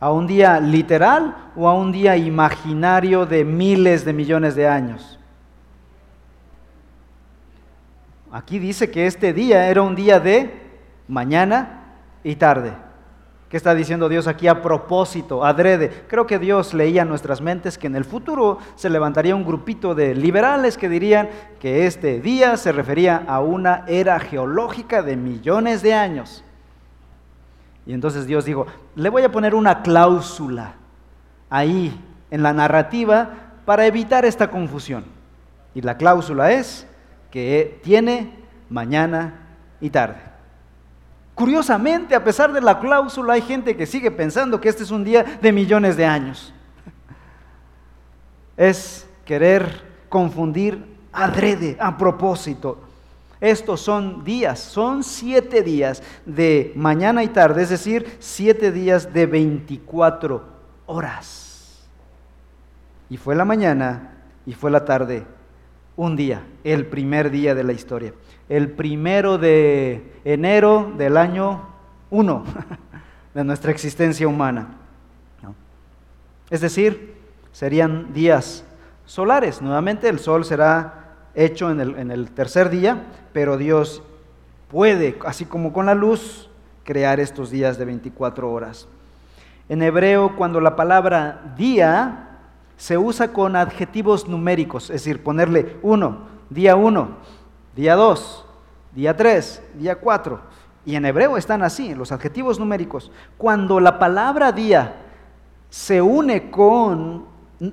¿A 0.00 0.10
un 0.10 0.26
día 0.26 0.60
literal 0.60 1.52
o 1.56 1.68
a 1.68 1.74
un 1.74 1.92
día 1.92 2.16
imaginario 2.16 3.26
de 3.26 3.44
miles 3.44 4.04
de 4.04 4.12
millones 4.12 4.54
de 4.54 4.68
años? 4.68 5.18
Aquí 8.32 8.58
dice 8.58 8.90
que 8.90 9.06
este 9.06 9.32
día 9.32 9.68
era 9.68 9.82
un 9.82 9.94
día 9.94 10.20
de 10.20 10.52
mañana 11.08 11.84
y 12.24 12.36
tarde. 12.36 12.72
¿Qué 13.48 13.56
está 13.56 13.76
diciendo 13.76 14.08
Dios 14.08 14.26
aquí 14.26 14.48
a 14.48 14.60
propósito, 14.60 15.44
adrede? 15.44 16.04
Creo 16.08 16.26
que 16.26 16.40
Dios 16.40 16.74
leía 16.74 17.02
en 17.02 17.08
nuestras 17.08 17.40
mentes 17.40 17.78
que 17.78 17.86
en 17.86 17.94
el 17.94 18.04
futuro 18.04 18.58
se 18.74 18.90
levantaría 18.90 19.36
un 19.36 19.44
grupito 19.44 19.94
de 19.94 20.16
liberales 20.16 20.76
que 20.76 20.88
dirían 20.88 21.28
que 21.60 21.86
este 21.86 22.20
día 22.20 22.56
se 22.56 22.72
refería 22.72 23.24
a 23.28 23.40
una 23.40 23.84
era 23.86 24.18
geológica 24.18 25.02
de 25.02 25.16
millones 25.16 25.82
de 25.82 25.94
años. 25.94 26.42
Y 27.86 27.92
entonces 27.92 28.26
Dios 28.26 28.44
dijo, 28.44 28.66
le 28.96 29.08
voy 29.10 29.22
a 29.22 29.30
poner 29.30 29.54
una 29.54 29.82
cláusula 29.82 30.74
ahí 31.48 31.98
en 32.32 32.42
la 32.42 32.52
narrativa 32.52 33.30
para 33.64 33.86
evitar 33.86 34.24
esta 34.24 34.50
confusión. 34.50 35.04
Y 35.72 35.82
la 35.82 35.96
cláusula 35.96 36.50
es 36.50 36.84
que 37.30 37.80
tiene 37.82 38.32
mañana 38.68 39.34
y 39.80 39.90
tarde. 39.90 40.20
Curiosamente, 41.34 42.14
a 42.14 42.24
pesar 42.24 42.52
de 42.52 42.60
la 42.62 42.80
cláusula, 42.80 43.34
hay 43.34 43.42
gente 43.42 43.76
que 43.76 43.84
sigue 43.86 44.10
pensando 44.10 44.60
que 44.60 44.70
este 44.70 44.84
es 44.84 44.90
un 44.90 45.04
día 45.04 45.22
de 45.40 45.52
millones 45.52 45.96
de 45.96 46.06
años. 46.06 46.52
Es 48.56 49.06
querer 49.26 49.82
confundir 50.08 50.96
adrede, 51.12 51.76
a 51.78 51.96
propósito. 51.96 52.78
Estos 53.40 53.82
son 53.82 54.24
días, 54.24 54.58
son 54.58 55.04
siete 55.04 55.62
días 55.62 56.02
de 56.24 56.72
mañana 56.74 57.22
y 57.22 57.28
tarde, 57.28 57.64
es 57.64 57.68
decir, 57.68 58.16
siete 58.18 58.72
días 58.72 59.12
de 59.12 59.26
24 59.26 60.42
horas. 60.86 61.86
Y 63.10 63.18
fue 63.18 63.34
la 63.34 63.44
mañana 63.44 64.14
y 64.46 64.54
fue 64.54 64.70
la 64.70 64.84
tarde 64.84 65.26
un 65.96 66.16
día, 66.16 66.42
el 66.64 66.86
primer 66.86 67.30
día 67.30 67.54
de 67.54 67.64
la 67.64 67.72
historia, 67.72 68.12
el 68.48 68.70
primero 68.70 69.38
de 69.38 70.12
enero 70.24 70.92
del 70.96 71.16
año 71.16 71.62
1 72.10 72.44
de 73.34 73.44
nuestra 73.44 73.70
existencia 73.70 74.28
humana. 74.28 74.76
Es 76.48 76.60
decir, 76.60 77.16
serían 77.52 78.12
días 78.12 78.64
solares. 79.04 79.60
Nuevamente 79.60 80.08
el 80.08 80.20
sol 80.20 80.44
será 80.44 81.16
hecho 81.34 81.70
en 81.70 81.80
el, 81.80 81.96
en 81.96 82.10
el 82.10 82.30
tercer 82.30 82.70
día, 82.70 83.02
pero 83.32 83.56
Dios 83.56 84.02
puede, 84.68 85.18
así 85.24 85.44
como 85.44 85.72
con 85.72 85.86
la 85.86 85.94
luz, 85.94 86.48
crear 86.84 87.18
estos 87.18 87.50
días 87.50 87.78
de 87.78 87.84
24 87.84 88.50
horas. 88.50 88.86
En 89.68 89.82
hebreo, 89.82 90.36
cuando 90.36 90.60
la 90.60 90.76
palabra 90.76 91.54
día 91.56 92.25
se 92.76 92.98
usa 92.98 93.32
con 93.32 93.56
adjetivos 93.56 94.28
numéricos, 94.28 94.84
es 94.84 95.04
decir, 95.04 95.22
ponerle 95.22 95.76
uno, 95.82 96.28
día 96.50 96.76
uno, 96.76 97.16
día 97.74 97.94
dos, 97.94 98.44
día 98.94 99.16
tres, 99.16 99.62
día 99.74 99.96
cuatro. 99.96 100.40
Y 100.84 100.94
en 100.94 101.04
hebreo 101.04 101.36
están 101.36 101.62
así, 101.62 101.94
los 101.94 102.12
adjetivos 102.12 102.60
numéricos. 102.60 103.10
Cuando 103.36 103.80
la 103.80 103.98
palabra 103.98 104.52
día 104.52 104.96
se 105.68 106.00
une 106.00 106.50
con 106.50 107.24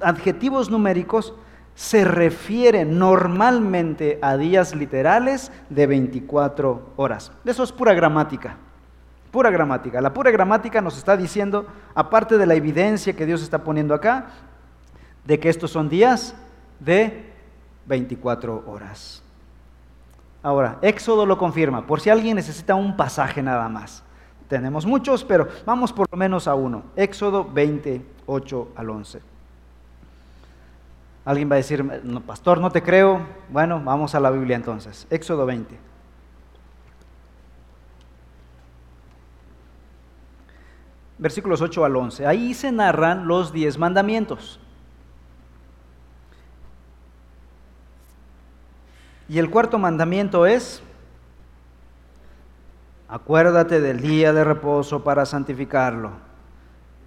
adjetivos 0.02 0.70
numéricos, 0.70 1.34
se 1.76 2.06
refiere 2.06 2.86
normalmente 2.86 4.20
a 4.22 4.38
días 4.38 4.76
literales 4.76 5.52
de 5.70 5.88
24 5.88 6.94
horas. 6.96 7.32
Eso 7.46 7.63
es 7.63 7.72
pura 7.72 7.94
gramática. 7.94 8.58
Pura 9.32 9.50
gramática. 9.50 10.00
La 10.00 10.13
pura 10.13 10.30
gramática 10.30 10.82
nos 10.82 10.98
está 10.98 11.18
diciendo, 11.18 11.66
aparte 11.96 12.38
de 12.38 12.46
la 12.46 12.54
evidencia 12.54 13.13
que 13.13 13.26
Dios 13.26 13.42
está 13.42 13.63
poniendo 13.63 13.96
acá, 13.96 14.28
de 15.26 15.40
que 15.40 15.50
estos 15.50 15.72
son 15.72 15.90
días 15.90 16.36
de 16.80 17.32
24 17.86 18.64
horas. 18.68 19.24
Ahora, 20.42 20.78
Éxodo 20.82 21.26
lo 21.26 21.38
confirma, 21.38 21.88
por 21.88 22.02
si 22.02 22.10
alguien 22.10 22.36
necesita 22.36 22.76
un 22.76 22.98
pasaje 22.98 23.42
nada 23.42 23.70
más. 23.70 24.04
Tenemos 24.50 24.86
muchos, 24.86 25.24
pero 25.24 25.48
vamos 25.66 25.94
por 25.94 26.08
lo 26.12 26.18
menos 26.18 26.48
a 26.48 26.56
uno. 26.56 26.84
Éxodo 26.96 27.46
28 27.46 28.74
al 28.76 28.90
11. 28.90 29.22
Alguien 31.26 31.50
va 31.50 31.56
a 31.56 31.58
decir, 31.58 31.86
pastor, 32.26 32.60
no 32.60 32.70
te 32.70 32.84
creo. 32.84 33.22
Bueno, 33.50 33.82
vamos 33.84 34.14
a 34.14 34.20
la 34.20 34.30
Biblia 34.30 34.58
entonces. 34.58 35.08
Éxodo 35.10 35.46
20. 35.46 35.80
Versículos 41.18 41.62
8 41.62 41.86
al 41.86 41.96
11. 41.96 42.28
Ahí 42.28 42.54
se 42.54 42.72
narran 42.74 43.28
los 43.28 43.54
diez 43.54 43.78
mandamientos. 43.78 44.60
Y 49.34 49.39
el 49.39 49.50
cuarto 49.50 49.80
mandamiento 49.80 50.46
es, 50.46 50.84
acuérdate 53.10 53.82
del 53.82 54.00
día 54.00 54.32
de 54.32 54.43
reposo 54.43 55.04
para 55.04 55.26
santificarlo. 55.26 56.12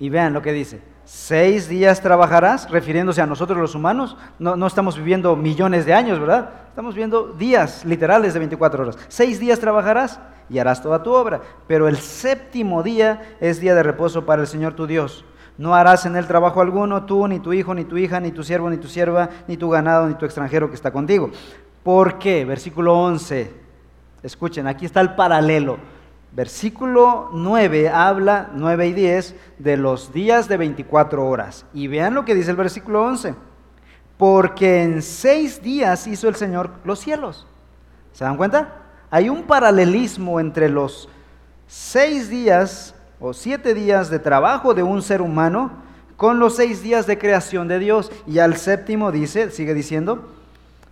Y 0.00 0.08
vean 0.08 0.32
lo 0.32 0.42
que 0.42 0.52
dice, 0.52 0.82
seis 1.04 1.68
días 1.68 2.02
trabajarás, 2.02 2.68
refiriéndose 2.68 3.22
a 3.22 3.26
nosotros 3.26 3.60
los 3.60 3.76
humanos, 3.76 4.16
no, 4.40 4.66
estamos 4.66 4.96
viviendo 4.96 5.36
millones 5.36 5.86
de 5.86 5.94
años, 5.94 6.18
¿verdad? 6.18 6.50
Estamos 6.68 6.96
viendo 6.96 7.28
días 7.28 7.84
literales 7.84 8.32
de 8.32 8.40
24 8.40 8.82
horas. 8.82 8.98
Seis 9.06 9.38
días 9.38 9.60
trabajarás 9.60 10.18
y 10.50 10.58
harás 10.58 10.82
toda 10.82 11.04
tu 11.04 11.12
obra, 11.12 11.42
pero 11.68 11.86
el 11.86 11.98
séptimo 11.98 12.82
día 12.82 13.36
es 13.38 13.60
día 13.60 13.76
de 13.76 13.84
reposo 13.84 14.26
para 14.26 14.42
el 14.42 14.48
Señor 14.48 14.74
tu 14.74 14.88
Dios. 14.88 15.24
No 15.58 15.76
harás 15.76 16.04
en 16.06 16.16
él 16.16 16.26
trabajo 16.26 16.60
alguno, 16.60 17.04
tú, 17.04 17.28
ni 17.28 17.38
tu 17.38 17.52
hijo, 17.52 17.72
ni 17.72 17.84
tu 17.84 17.96
hija, 17.96 18.18
ni 18.18 18.32
tu 18.32 18.42
siervo, 18.42 18.68
ni 18.68 18.78
tu 18.78 18.88
sierva, 18.88 19.30
ni 19.46 19.56
tu 19.56 19.70
ganado, 19.70 20.08
ni 20.08 20.14
tu 20.14 20.24
extranjero 20.24 20.68
que 20.68 20.74
está 20.74 20.90
contigo. 20.90 21.30
¿Por 21.86 22.18
qué? 22.18 22.44
Versículo 22.44 22.98
11. 22.98 23.48
Escuchen, 24.24 24.66
aquí 24.66 24.84
está 24.84 25.00
el 25.00 25.14
paralelo. 25.14 25.78
Versículo 26.32 27.30
9 27.32 27.90
habla, 27.90 28.50
9 28.54 28.88
y 28.88 28.92
10, 28.92 29.36
de 29.60 29.76
los 29.76 30.12
días 30.12 30.48
de 30.48 30.56
24 30.56 31.24
horas. 31.24 31.64
Y 31.72 31.86
vean 31.86 32.14
lo 32.14 32.24
que 32.24 32.34
dice 32.34 32.50
el 32.50 32.56
versículo 32.56 33.04
11. 33.04 33.36
Porque 34.16 34.82
en 34.82 35.00
seis 35.00 35.62
días 35.62 36.08
hizo 36.08 36.28
el 36.28 36.34
Señor 36.34 36.72
los 36.82 36.98
cielos. 36.98 37.46
¿Se 38.12 38.24
dan 38.24 38.36
cuenta? 38.36 38.82
Hay 39.08 39.28
un 39.28 39.44
paralelismo 39.44 40.40
entre 40.40 40.68
los 40.68 41.08
seis 41.68 42.28
días 42.28 42.96
o 43.20 43.32
siete 43.32 43.74
días 43.74 44.10
de 44.10 44.18
trabajo 44.18 44.74
de 44.74 44.82
un 44.82 45.02
ser 45.02 45.22
humano 45.22 45.70
con 46.16 46.40
los 46.40 46.56
seis 46.56 46.82
días 46.82 47.06
de 47.06 47.16
creación 47.16 47.68
de 47.68 47.78
Dios. 47.78 48.10
Y 48.26 48.40
al 48.40 48.56
séptimo 48.56 49.12
dice, 49.12 49.52
sigue 49.52 49.72
diciendo, 49.72 50.32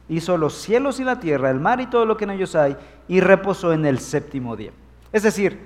hizo 0.09 0.37
los 0.37 0.55
cielos 0.55 1.01
y 1.01 1.05
la 1.05 1.21
tierra, 1.21 1.51
el 1.51 1.61
mar 1.61 1.81
y 1.81 1.87
todo 1.87 2.05
lo 2.05 2.17
que 2.17 2.25
en 2.25 2.31
ellos 2.31 2.55
hay, 2.55 2.77
y 3.09 3.21
reposó 3.21 3.73
en 3.73 3.87
el 3.87 3.99
séptimo 3.99 4.57
día. 4.57 4.73
Es 5.13 5.23
decir, 5.23 5.59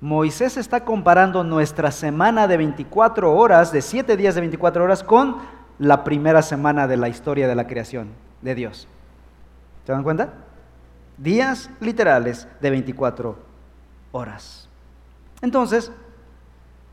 Moisés 0.00 0.56
está 0.56 0.84
comparando 0.84 1.44
nuestra 1.44 1.90
semana 1.90 2.48
de 2.48 2.56
24 2.56 3.32
horas, 3.32 3.72
de 3.72 3.82
7 3.82 4.16
días 4.16 4.34
de 4.34 4.40
24 4.40 4.84
horas, 4.84 5.02
con 5.02 5.36
la 5.78 6.04
primera 6.04 6.42
semana 6.42 6.86
de 6.86 6.96
la 6.96 7.08
historia 7.08 7.48
de 7.48 7.54
la 7.54 7.66
creación, 7.66 8.08
de 8.42 8.54
Dios. 8.54 8.88
¿Se 9.86 9.92
dan 9.92 10.02
cuenta? 10.02 10.32
Días 11.18 11.70
literales 11.80 12.48
de 12.60 12.70
24 12.70 13.36
horas. 14.12 14.68
Entonces, 15.42 15.90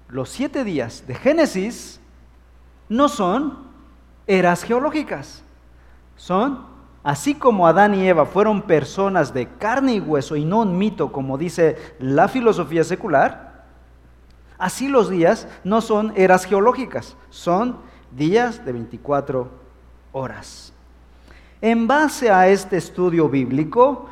los 0.09 0.29
siete 0.29 0.63
días 0.63 1.03
de 1.05 1.15
Génesis 1.15 1.99
no 2.89 3.09
son 3.09 3.67
eras 4.25 4.63
geológicas, 4.63 5.43
son, 6.15 6.65
así 7.03 7.35
como 7.35 7.67
Adán 7.67 7.95
y 7.95 8.07
Eva 8.07 8.25
fueron 8.25 8.61
personas 8.61 9.33
de 9.33 9.47
carne 9.47 9.95
y 9.95 9.99
hueso 9.99 10.35
y 10.35 10.45
no 10.45 10.61
un 10.61 10.77
mito 10.77 11.11
como 11.11 11.37
dice 11.37 11.77
la 11.99 12.27
filosofía 12.27 12.83
secular, 12.83 13.65
así 14.57 14.87
los 14.87 15.09
días 15.09 15.47
no 15.63 15.81
son 15.81 16.13
eras 16.15 16.45
geológicas, 16.45 17.15
son 17.29 17.77
días 18.11 18.65
de 18.65 18.71
24 18.71 19.49
horas. 20.11 20.73
En 21.61 21.87
base 21.87 22.29
a 22.29 22.47
este 22.47 22.77
estudio 22.77 23.29
bíblico 23.29 24.09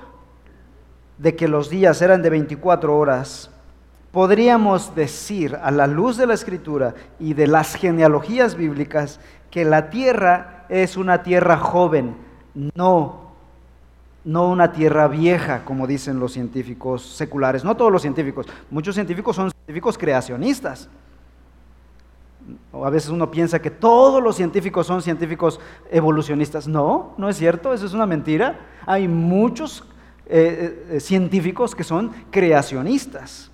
de 1.18 1.36
que 1.36 1.48
los 1.48 1.70
días 1.70 2.02
eran 2.02 2.22
de 2.22 2.30
24 2.30 2.98
horas, 2.98 3.52
podríamos 4.12 4.96
decir 4.96 5.58
a 5.62 5.72
la 5.72 5.88
luz 5.88 6.18
de 6.18 6.26
la 6.26 6.34
escritura 6.34 6.96
y 7.20 7.34
de 7.34 7.48
las 7.48 7.76
genealogías 7.76 8.56
bíblicas 8.56 9.20
que 9.52 9.66
la 9.66 9.90
tierra 9.90 10.66
es 10.70 10.98
una 10.98 11.22
tierra 11.22 11.58
joven, 11.58 12.16
no, 12.56 13.32
no 14.24 14.50
una 14.50 14.72
tierra 14.72 15.08
vieja, 15.08 15.64
como 15.66 15.86
dicen 15.86 16.20
los 16.20 16.34
científicos 16.34 17.04
seculares. 17.04 17.64
No 17.64 17.76
todos 17.76 17.92
los 17.92 18.02
científicos, 18.02 18.48
muchos 18.72 18.96
científicos 18.96 19.36
son 19.36 19.52
científicos 19.52 19.98
creacionistas. 19.98 20.90
O 22.72 22.86
a 22.86 22.90
veces 22.90 23.10
uno 23.10 23.32
piensa 23.32 23.62
que 23.62 23.72
todos 23.72 24.22
los 24.22 24.36
científicos 24.36 24.88
son 24.88 25.02
científicos 25.02 25.60
evolucionistas. 25.92 26.68
No, 26.68 27.14
no 27.18 27.30
es 27.30 27.38
cierto, 27.38 27.74
eso 27.74 27.86
es 27.86 27.94
una 27.94 28.06
mentira. 28.06 28.60
Hay 28.86 29.08
muchos 29.08 29.84
eh, 30.28 30.88
eh, 30.92 31.00
científicos 31.00 31.76
que 31.76 31.84
son 31.84 32.12
creacionistas. 32.32 33.52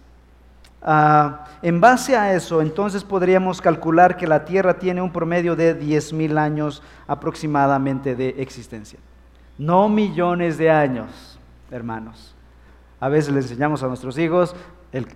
Ah, 0.84 1.46
en 1.62 1.80
base 1.80 2.16
a 2.16 2.34
eso, 2.34 2.62
entonces 2.62 3.04
podríamos 3.04 3.62
calcular 3.62 4.18
que 4.18 4.26
la 4.26 4.46
Tierra 4.46 4.80
tiene 4.80 5.02
un 5.02 5.12
promedio 5.12 5.56
de 5.56 5.80
10.000 5.80 6.40
años 6.40 6.82
aproximadamente 7.08 8.16
de 8.16 8.30
existencia. 8.40 9.00
No 9.60 9.90
millones 9.90 10.58
de 10.58 10.72
años, 10.72 11.40
hermanos. 11.70 12.36
A 13.00 13.10
veces 13.10 13.34
les 13.34 13.46
enseñamos 13.46 13.84
a 13.84 13.88
nuestros 13.88 14.18
hijos 14.18 14.56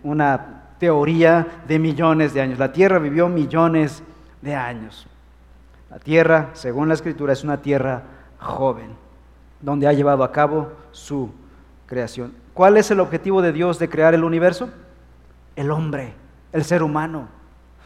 una 0.03 0.63
teoría 0.79 1.63
de 1.67 1.79
millones 1.79 2.33
de 2.33 2.41
años. 2.41 2.59
La 2.59 2.71
Tierra 2.71 2.99
vivió 2.99 3.27
millones 3.27 4.03
de 4.41 4.53
años. 4.53 5.07
La 5.89 5.97
Tierra, 5.97 6.49
según 6.53 6.87
la 6.87 6.93
Escritura, 6.93 7.33
es 7.33 7.43
una 7.43 7.61
Tierra 7.61 8.03
joven, 8.37 8.89
donde 9.61 9.87
ha 9.87 9.93
llevado 9.93 10.23
a 10.23 10.31
cabo 10.31 10.71
su 10.91 11.31
creación. 11.87 12.33
¿Cuál 12.53 12.77
es 12.77 12.91
el 12.91 12.99
objetivo 12.99 13.41
de 13.41 13.51
Dios 13.51 13.79
de 13.79 13.89
crear 13.89 14.13
el 14.13 14.23
universo? 14.23 14.69
El 15.55 15.71
hombre, 15.71 16.13
el 16.51 16.63
ser 16.63 16.83
humano. 16.83 17.27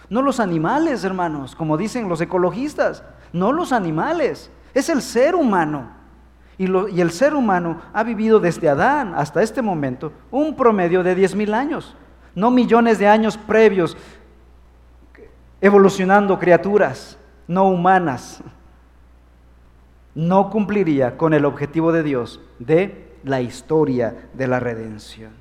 No 0.10 0.22
los 0.22 0.40
animales, 0.40 1.04
hermanos, 1.04 1.56
como 1.56 1.78
dicen 1.78 2.10
los 2.10 2.22
ecologistas, 2.22 3.04
no 3.32 3.52
los 3.52 3.72
animales, 3.72 4.52
es 4.74 4.90
el 4.90 5.02
ser 5.02 5.36
humano. 5.36 5.98
Y, 6.58 6.66
el 7.00 7.12
ser 7.12 7.36
humano 7.36 7.80
ha 7.94 8.04
vivido 8.04 8.40
desde 8.40 8.68
Adán 8.68 9.14
hasta 9.16 9.42
este 9.42 9.62
momento 9.62 10.12
un 10.30 10.56
promedio 10.56 11.04
de 11.04 11.16
10.000 11.16 11.54
años, 11.54 11.96
no 12.36 12.52
millones 12.52 13.00
de 13.00 13.08
años 13.08 13.38
previos, 13.38 13.96
evolucionando 15.62 16.38
criaturas 16.38 17.18
no 17.50 17.68
humanas. 17.68 18.42
No 20.14 20.50
cumpliría 20.50 21.18
con 21.18 21.34
el 21.34 21.46
objetivo 21.46 21.92
de 21.92 22.04
Dios 22.04 22.40
de 22.60 23.12
la 23.24 23.42
historia 23.42 24.30
de 24.34 24.48
la 24.48 24.60
redención. 24.60 25.32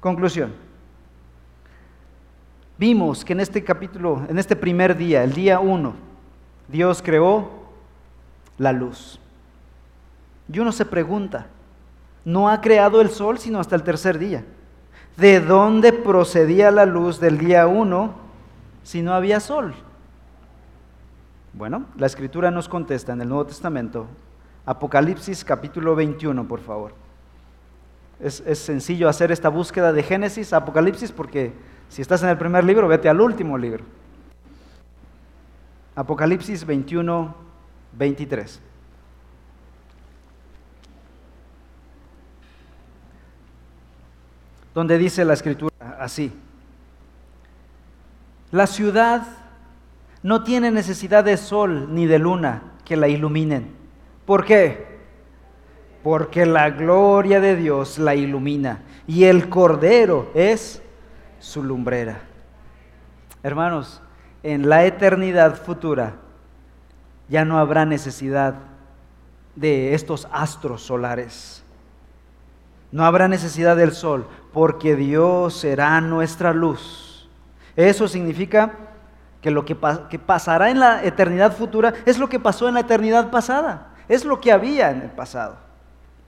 Conclusión. 0.00 0.67
Vimos 2.78 3.24
que 3.24 3.32
en 3.32 3.40
este 3.40 3.64
capítulo, 3.64 4.24
en 4.28 4.38
este 4.38 4.54
primer 4.54 4.96
día, 4.96 5.24
el 5.24 5.32
día 5.32 5.58
uno, 5.58 5.94
Dios 6.68 7.02
creó 7.02 7.50
la 8.56 8.72
luz. 8.72 9.18
Y 10.50 10.60
uno 10.60 10.70
se 10.70 10.86
pregunta, 10.86 11.48
no 12.24 12.48
ha 12.48 12.60
creado 12.60 13.00
el 13.00 13.10
sol 13.10 13.38
sino 13.38 13.58
hasta 13.58 13.74
el 13.74 13.82
tercer 13.82 14.18
día. 14.18 14.44
¿De 15.16 15.40
dónde 15.40 15.92
procedía 15.92 16.70
la 16.70 16.86
luz 16.86 17.18
del 17.18 17.38
día 17.38 17.66
uno 17.66 18.14
si 18.84 19.02
no 19.02 19.12
había 19.12 19.40
sol? 19.40 19.74
Bueno, 21.52 21.86
la 21.96 22.06
escritura 22.06 22.52
nos 22.52 22.68
contesta 22.68 23.12
en 23.12 23.22
el 23.22 23.28
Nuevo 23.28 23.46
Testamento. 23.46 24.06
Apocalipsis 24.64 25.44
capítulo 25.44 25.96
21, 25.96 26.46
por 26.46 26.60
favor. 26.60 26.92
Es, 28.20 28.40
es 28.46 28.60
sencillo 28.60 29.08
hacer 29.08 29.32
esta 29.32 29.48
búsqueda 29.48 29.92
de 29.92 30.04
Génesis, 30.04 30.52
Apocalipsis, 30.52 31.10
porque 31.10 31.52
si 31.88 32.02
estás 32.02 32.22
en 32.22 32.28
el 32.28 32.38
primer 32.38 32.64
libro, 32.64 32.88
vete 32.88 33.08
al 33.08 33.20
último 33.20 33.56
libro. 33.56 33.84
Apocalipsis 35.94 36.64
21, 36.64 37.34
23. 37.92 38.60
Donde 44.74 44.98
dice 44.98 45.24
la 45.24 45.34
escritura 45.34 45.96
así. 45.98 46.32
La 48.52 48.66
ciudad 48.66 49.26
no 50.22 50.44
tiene 50.44 50.70
necesidad 50.70 51.24
de 51.24 51.36
sol 51.36 51.92
ni 51.94 52.06
de 52.06 52.18
luna 52.18 52.62
que 52.84 52.96
la 52.96 53.08
iluminen. 53.08 53.74
¿Por 54.24 54.44
qué? 54.44 54.86
Porque 56.02 56.46
la 56.46 56.70
gloria 56.70 57.40
de 57.40 57.56
Dios 57.56 57.98
la 57.98 58.14
ilumina 58.14 58.82
y 59.06 59.24
el 59.24 59.48
Cordero 59.48 60.30
es 60.34 60.82
su 61.38 61.62
lumbrera. 61.62 62.20
Hermanos, 63.42 64.00
en 64.42 64.68
la 64.68 64.84
eternidad 64.84 65.56
futura 65.56 66.14
ya 67.28 67.44
no 67.44 67.58
habrá 67.58 67.84
necesidad 67.84 68.54
de 69.54 69.94
estos 69.94 70.28
astros 70.32 70.82
solares. 70.82 71.62
No 72.90 73.04
habrá 73.04 73.28
necesidad 73.28 73.76
del 73.76 73.92
sol, 73.92 74.26
porque 74.52 74.96
Dios 74.96 75.54
será 75.54 76.00
nuestra 76.00 76.52
luz. 76.52 77.28
Eso 77.76 78.08
significa 78.08 78.72
que 79.42 79.50
lo 79.50 79.64
que, 79.64 79.76
que, 80.08 80.18
pasará 80.18 80.70
en 80.70 80.80
la 80.80 81.04
eternidad 81.04 81.54
futura 81.54 81.94
es 82.06 82.18
lo 82.18 82.28
que 82.28 82.40
pasó 82.40 82.66
en 82.66 82.74
la 82.74 82.80
eternidad 82.80 83.30
pasada. 83.30 83.88
Es 84.08 84.24
lo 84.24 84.40
que 84.40 84.52
había 84.52 84.90
en 84.90 85.02
el 85.02 85.10
pasado, 85.10 85.56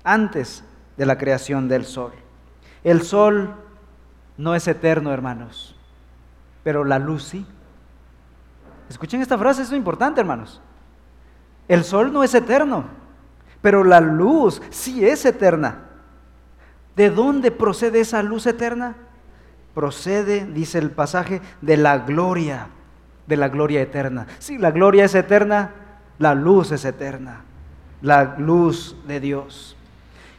antes 0.04 0.62
de 0.96 1.06
la 1.06 1.16
creación 1.16 1.66
del 1.66 1.86
sol. 1.86 2.12
El 2.84 3.02
sol 3.02 3.54
no 4.40 4.54
es 4.54 4.66
eterno, 4.66 5.12
hermanos, 5.12 5.76
pero 6.64 6.82
la 6.82 6.98
luz 6.98 7.24
sí. 7.24 7.46
Escuchen 8.88 9.20
esta 9.20 9.36
frase, 9.36 9.62
es 9.62 9.72
importante, 9.72 10.20
hermanos. 10.20 10.62
El 11.68 11.84
sol 11.84 12.10
no 12.10 12.24
es 12.24 12.34
eterno, 12.34 12.84
pero 13.60 13.84
la 13.84 14.00
luz 14.00 14.62
sí 14.70 15.06
es 15.06 15.26
eterna. 15.26 15.82
¿De 16.96 17.10
dónde 17.10 17.50
procede 17.50 18.00
esa 18.00 18.22
luz 18.22 18.46
eterna? 18.46 18.96
Procede, 19.74 20.46
dice 20.46 20.78
el 20.78 20.90
pasaje, 20.90 21.42
de 21.60 21.76
la 21.76 21.98
gloria, 21.98 22.68
de 23.26 23.36
la 23.36 23.48
gloria 23.48 23.82
eterna. 23.82 24.26
Si 24.38 24.56
la 24.56 24.70
gloria 24.70 25.04
es 25.04 25.14
eterna, 25.14 25.70
la 26.18 26.34
luz 26.34 26.72
es 26.72 26.86
eterna, 26.86 27.42
la 28.00 28.36
luz 28.38 28.96
de 29.06 29.20
Dios. 29.20 29.76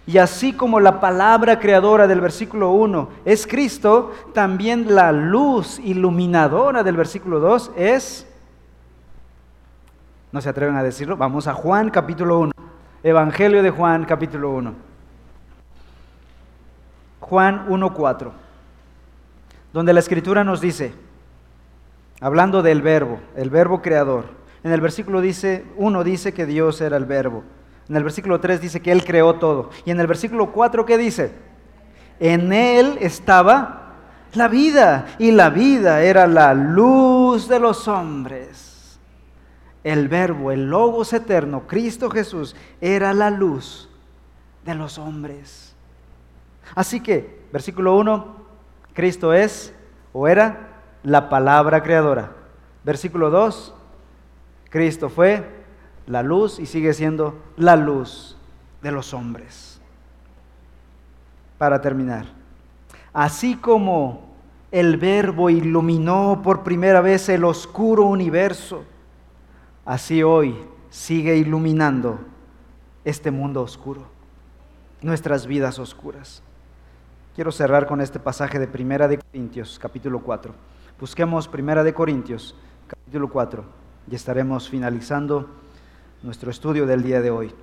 Y 0.07 0.17
así 0.17 0.53
como 0.53 0.79
la 0.79 0.99
palabra 0.99 1.59
creadora 1.59 2.07
del 2.07 2.21
versículo 2.21 2.71
1 2.71 3.09
es 3.25 3.45
Cristo, 3.45 4.11
también 4.33 4.95
la 4.95 5.11
luz 5.11 5.79
iluminadora 5.79 6.83
del 6.83 6.97
versículo 6.97 7.39
2 7.39 7.71
es... 7.77 8.27
¿No 10.31 10.41
se 10.41 10.49
atreven 10.49 10.75
a 10.75 10.83
decirlo? 10.83 11.17
Vamos 11.17 11.47
a 11.47 11.53
Juan 11.53 11.89
capítulo 11.89 12.39
1. 12.39 12.51
Evangelio 13.03 13.61
de 13.61 13.69
Juan 13.69 14.05
capítulo 14.05 14.51
1. 14.51 14.73
Juan 17.19 17.67
1.4. 17.67 18.31
Donde 19.73 19.93
la 19.93 19.99
escritura 19.99 20.43
nos 20.43 20.61
dice, 20.61 20.93
hablando 22.19 22.61
del 22.61 22.81
verbo, 22.81 23.19
el 23.35 23.49
verbo 23.49 23.81
creador. 23.81 24.25
En 24.63 24.71
el 24.71 24.81
versículo 24.81 25.21
dice, 25.21 25.65
1 25.77 26.03
dice 26.03 26.33
que 26.33 26.45
Dios 26.45 26.81
era 26.81 26.97
el 26.97 27.05
verbo. 27.05 27.43
En 27.91 27.97
el 27.97 28.05
versículo 28.05 28.39
3 28.39 28.61
dice 28.61 28.81
que 28.81 28.89
Él 28.89 29.03
creó 29.03 29.35
todo. 29.35 29.69
Y 29.83 29.91
en 29.91 29.99
el 29.99 30.07
versículo 30.07 30.53
4, 30.53 30.85
¿qué 30.85 30.97
dice? 30.97 31.33
En 32.21 32.53
Él 32.53 32.97
estaba 33.01 33.97
la 34.33 34.47
vida 34.47 35.07
y 35.19 35.31
la 35.31 35.49
vida 35.49 36.01
era 36.01 36.25
la 36.25 36.53
luz 36.53 37.49
de 37.49 37.59
los 37.59 37.89
hombres. 37.89 38.97
El 39.83 40.07
verbo, 40.07 40.53
el 40.53 40.69
logos 40.69 41.11
eterno, 41.11 41.67
Cristo 41.67 42.09
Jesús, 42.09 42.55
era 42.79 43.13
la 43.13 43.29
luz 43.29 43.89
de 44.63 44.73
los 44.73 44.97
hombres. 44.97 45.75
Así 46.73 47.01
que, 47.01 47.41
versículo 47.51 47.97
1, 47.97 48.35
Cristo 48.93 49.33
es 49.33 49.73
o 50.13 50.29
era 50.29 50.69
la 51.03 51.27
palabra 51.27 51.83
creadora. 51.83 52.31
Versículo 52.85 53.29
2, 53.29 53.75
Cristo 54.69 55.09
fue 55.09 55.60
la 56.11 56.23
luz 56.23 56.59
y 56.59 56.65
sigue 56.65 56.93
siendo 56.93 57.39
la 57.55 57.77
luz 57.77 58.35
de 58.81 58.91
los 58.91 59.13
hombres. 59.13 59.79
Para 61.57 61.79
terminar, 61.79 62.25
así 63.13 63.55
como 63.55 64.29
el 64.71 64.97
verbo 64.97 65.49
iluminó 65.49 66.41
por 66.43 66.63
primera 66.63 66.99
vez 66.99 67.29
el 67.29 67.45
oscuro 67.45 68.03
universo, 68.03 68.83
así 69.85 70.21
hoy 70.21 70.57
sigue 70.89 71.37
iluminando 71.37 72.19
este 73.05 73.31
mundo 73.31 73.61
oscuro, 73.61 74.03
nuestras 75.01 75.47
vidas 75.47 75.79
oscuras. 75.79 76.43
Quiero 77.35 77.53
cerrar 77.53 77.87
con 77.87 78.01
este 78.01 78.19
pasaje 78.19 78.59
de 78.59 78.67
Primera 78.67 79.07
de 79.07 79.17
Corintios, 79.17 79.79
capítulo 79.79 80.19
4. 80.19 80.53
Busquemos 80.99 81.47
Primera 81.47 81.85
de 81.85 81.93
Corintios, 81.93 82.53
capítulo 82.87 83.29
4, 83.29 83.63
y 84.11 84.15
estaremos 84.15 84.67
finalizando 84.67 85.47
nuestro 86.23 86.51
estudio 86.51 86.85
del 86.85 87.03
día 87.03 87.21
de 87.21 87.31
hoy. 87.31 87.53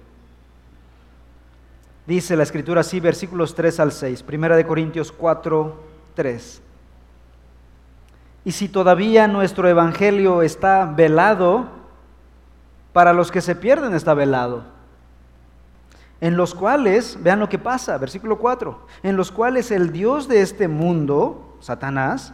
Dice 2.07 2.37
la 2.37 2.43
escritura 2.43 2.81
así, 2.81 3.01
versículos 3.01 3.55
3 3.55 3.81
al 3.81 3.93
6, 3.93 4.23
Primera 4.23 4.57
de 4.57 4.67
Corintios 4.67 5.13
4, 5.13 5.77
3. 6.15 6.63
Y 8.45 8.53
si 8.53 8.69
todavía 8.69 9.29
nuestro 9.29 9.69
evangelio 9.69 10.43
está 10.43 10.87
velado, 10.87 11.67
para 12.93 13.13
los 13.13 13.31
que 13.31 13.43
se 13.43 13.55
pierden 13.55 13.95
está 13.95 14.15
velado. 14.15 14.65
En 16.21 16.37
los 16.37 16.55
cuales, 16.55 17.19
vean 17.23 17.39
lo 17.39 17.49
que 17.49 17.59
pasa, 17.59 17.99
versículo 17.99 18.39
4, 18.39 18.87
en 19.03 19.17
los 19.17 19.31
cuales 19.31 19.71
el 19.71 19.93
Dios 19.93 20.27
de 20.27 20.41
este 20.41 20.67
mundo, 20.67 21.59
Satanás, 21.61 22.33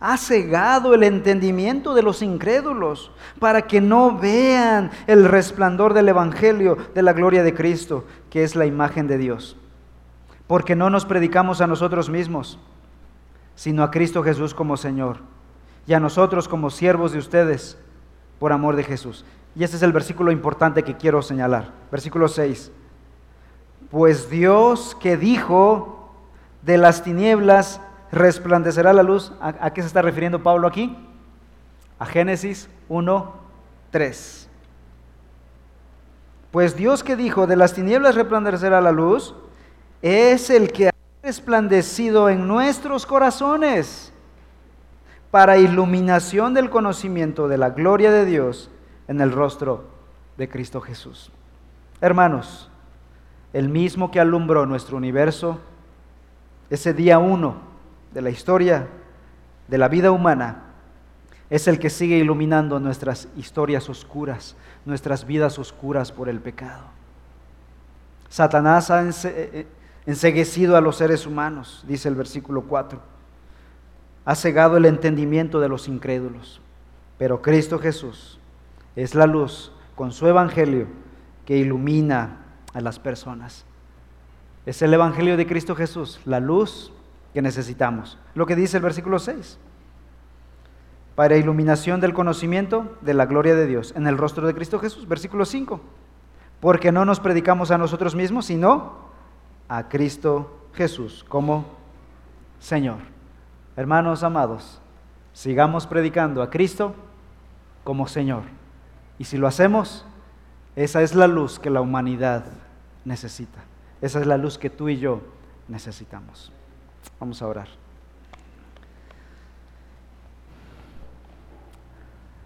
ha 0.00 0.16
cegado 0.16 0.94
el 0.94 1.02
entendimiento 1.02 1.94
de 1.94 2.02
los 2.02 2.22
incrédulos 2.22 3.10
para 3.38 3.62
que 3.62 3.80
no 3.80 4.16
vean 4.18 4.90
el 5.06 5.24
resplandor 5.24 5.94
del 5.94 6.08
Evangelio 6.08 6.76
de 6.94 7.02
la 7.02 7.12
gloria 7.12 7.42
de 7.42 7.54
Cristo, 7.54 8.04
que 8.30 8.44
es 8.44 8.56
la 8.56 8.66
imagen 8.66 9.06
de 9.06 9.18
Dios. 9.18 9.56
Porque 10.46 10.76
no 10.76 10.90
nos 10.90 11.06
predicamos 11.06 11.60
a 11.60 11.66
nosotros 11.66 12.10
mismos, 12.10 12.58
sino 13.54 13.82
a 13.82 13.90
Cristo 13.90 14.22
Jesús 14.22 14.54
como 14.54 14.76
Señor, 14.76 15.18
y 15.86 15.94
a 15.94 16.00
nosotros 16.00 16.48
como 16.48 16.70
siervos 16.70 17.12
de 17.12 17.18
ustedes, 17.18 17.78
por 18.38 18.52
amor 18.52 18.76
de 18.76 18.84
Jesús. 18.84 19.24
Y 19.54 19.64
ese 19.64 19.76
es 19.76 19.82
el 19.82 19.92
versículo 19.92 20.30
importante 20.30 20.82
que 20.82 20.96
quiero 20.96 21.22
señalar. 21.22 21.72
Versículo 21.90 22.28
6. 22.28 22.70
Pues 23.90 24.28
Dios 24.28 24.94
que 25.00 25.16
dijo, 25.16 25.96
de 26.66 26.76
las 26.76 27.02
tinieblas 27.02 27.80
resplandecerá 28.16 28.92
la 28.92 29.02
luz. 29.02 29.32
¿A, 29.40 29.70
qué 29.72 29.82
se 29.82 29.86
está 29.86 30.02
refiriendo 30.02 30.42
Pablo 30.42 30.66
aquí? 30.66 30.96
A 31.98 32.06
Génesis 32.06 32.68
1, 32.88 33.34
3. 33.90 34.48
Pues 36.50 36.76
Dios 36.76 37.04
que 37.04 37.16
dijo, 37.16 37.46
de 37.46 37.56
las 37.56 37.74
tinieblas 37.74 38.14
resplandecerá 38.14 38.80
la 38.80 38.92
luz, 38.92 39.34
es 40.02 40.50
el 40.50 40.72
que 40.72 40.88
ha 40.88 40.92
resplandecido 41.22 42.28
en 42.28 42.48
nuestros 42.48 43.04
corazones 43.06 44.12
para 45.30 45.58
iluminación 45.58 46.54
del 46.54 46.70
conocimiento 46.70 47.48
de 47.48 47.58
la 47.58 47.70
gloria 47.70 48.10
de 48.10 48.24
Dios 48.24 48.70
en 49.08 49.20
el 49.20 49.32
rostro 49.32 49.84
de 50.38 50.48
Cristo 50.48 50.80
Jesús. 50.80 51.30
Hermanos, 52.00 52.70
el 53.52 53.68
mismo 53.68 54.10
que 54.10 54.20
alumbró 54.20 54.64
nuestro 54.64 54.96
universo, 54.96 55.58
ese 56.70 56.94
día 56.94 57.18
uno, 57.18 57.65
de 58.16 58.22
la 58.22 58.30
historia 58.30 58.88
de 59.68 59.76
la 59.76 59.88
vida 59.88 60.10
humana 60.10 60.62
es 61.50 61.68
el 61.68 61.78
que 61.78 61.90
sigue 61.90 62.16
iluminando 62.16 62.80
nuestras 62.80 63.28
historias 63.36 63.90
oscuras, 63.90 64.56
nuestras 64.86 65.26
vidas 65.26 65.58
oscuras 65.58 66.12
por 66.12 66.30
el 66.30 66.40
pecado. 66.40 66.84
Satanás 68.30 68.90
ha 68.90 69.02
eh, 69.02 69.10
eh, 69.26 69.66
enseguecido 70.06 70.78
a 70.78 70.80
los 70.80 70.96
seres 70.96 71.26
humanos, 71.26 71.84
dice 71.86 72.08
el 72.08 72.14
versículo 72.14 72.62
4. 72.62 72.98
Ha 74.24 74.34
cegado 74.34 74.78
el 74.78 74.86
entendimiento 74.86 75.60
de 75.60 75.68
los 75.68 75.86
incrédulos. 75.86 76.62
Pero 77.18 77.42
Cristo 77.42 77.78
Jesús 77.78 78.38
es 78.96 79.14
la 79.14 79.26
luz 79.26 79.72
con 79.94 80.10
su 80.10 80.26
evangelio 80.26 80.86
que 81.44 81.58
ilumina 81.58 82.38
a 82.72 82.80
las 82.80 82.98
personas. 82.98 83.66
Es 84.64 84.80
el 84.80 84.94
evangelio 84.94 85.36
de 85.36 85.46
Cristo 85.46 85.76
Jesús, 85.76 86.18
la 86.24 86.40
luz 86.40 86.94
que 87.36 87.42
necesitamos. 87.42 88.16
Lo 88.34 88.46
que 88.46 88.56
dice 88.56 88.78
el 88.78 88.82
versículo 88.82 89.18
6. 89.18 89.58
Para 91.14 91.36
iluminación 91.36 92.00
del 92.00 92.14
conocimiento 92.14 92.96
de 93.02 93.12
la 93.12 93.26
gloria 93.26 93.54
de 93.54 93.66
Dios 93.66 93.92
en 93.94 94.06
el 94.06 94.16
rostro 94.16 94.46
de 94.46 94.54
Cristo 94.54 94.78
Jesús. 94.78 95.06
Versículo 95.06 95.44
5. 95.44 95.78
Porque 96.60 96.92
no 96.92 97.04
nos 97.04 97.20
predicamos 97.20 97.70
a 97.70 97.76
nosotros 97.76 98.14
mismos, 98.14 98.46
sino 98.46 99.10
a 99.68 99.86
Cristo 99.90 100.66
Jesús 100.72 101.26
como 101.28 101.66
Señor. 102.58 103.00
Hermanos 103.76 104.22
amados, 104.22 104.80
sigamos 105.34 105.86
predicando 105.86 106.40
a 106.40 106.48
Cristo 106.48 106.94
como 107.84 108.08
Señor. 108.08 108.44
Y 109.18 109.24
si 109.24 109.36
lo 109.36 109.46
hacemos, 109.46 110.06
esa 110.74 111.02
es 111.02 111.14
la 111.14 111.26
luz 111.26 111.58
que 111.58 111.68
la 111.68 111.82
humanidad 111.82 112.46
necesita. 113.04 113.62
Esa 114.00 114.20
es 114.20 114.26
la 114.26 114.38
luz 114.38 114.56
que 114.56 114.70
tú 114.70 114.88
y 114.88 114.96
yo 114.96 115.20
necesitamos. 115.68 116.50
Vamos 117.18 117.40
a 117.42 117.46
orar. 117.46 117.68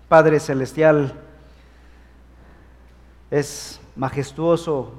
Padre 0.08 0.40
Celestial, 0.40 1.14
es 3.30 3.80
majestuoso 3.94 4.92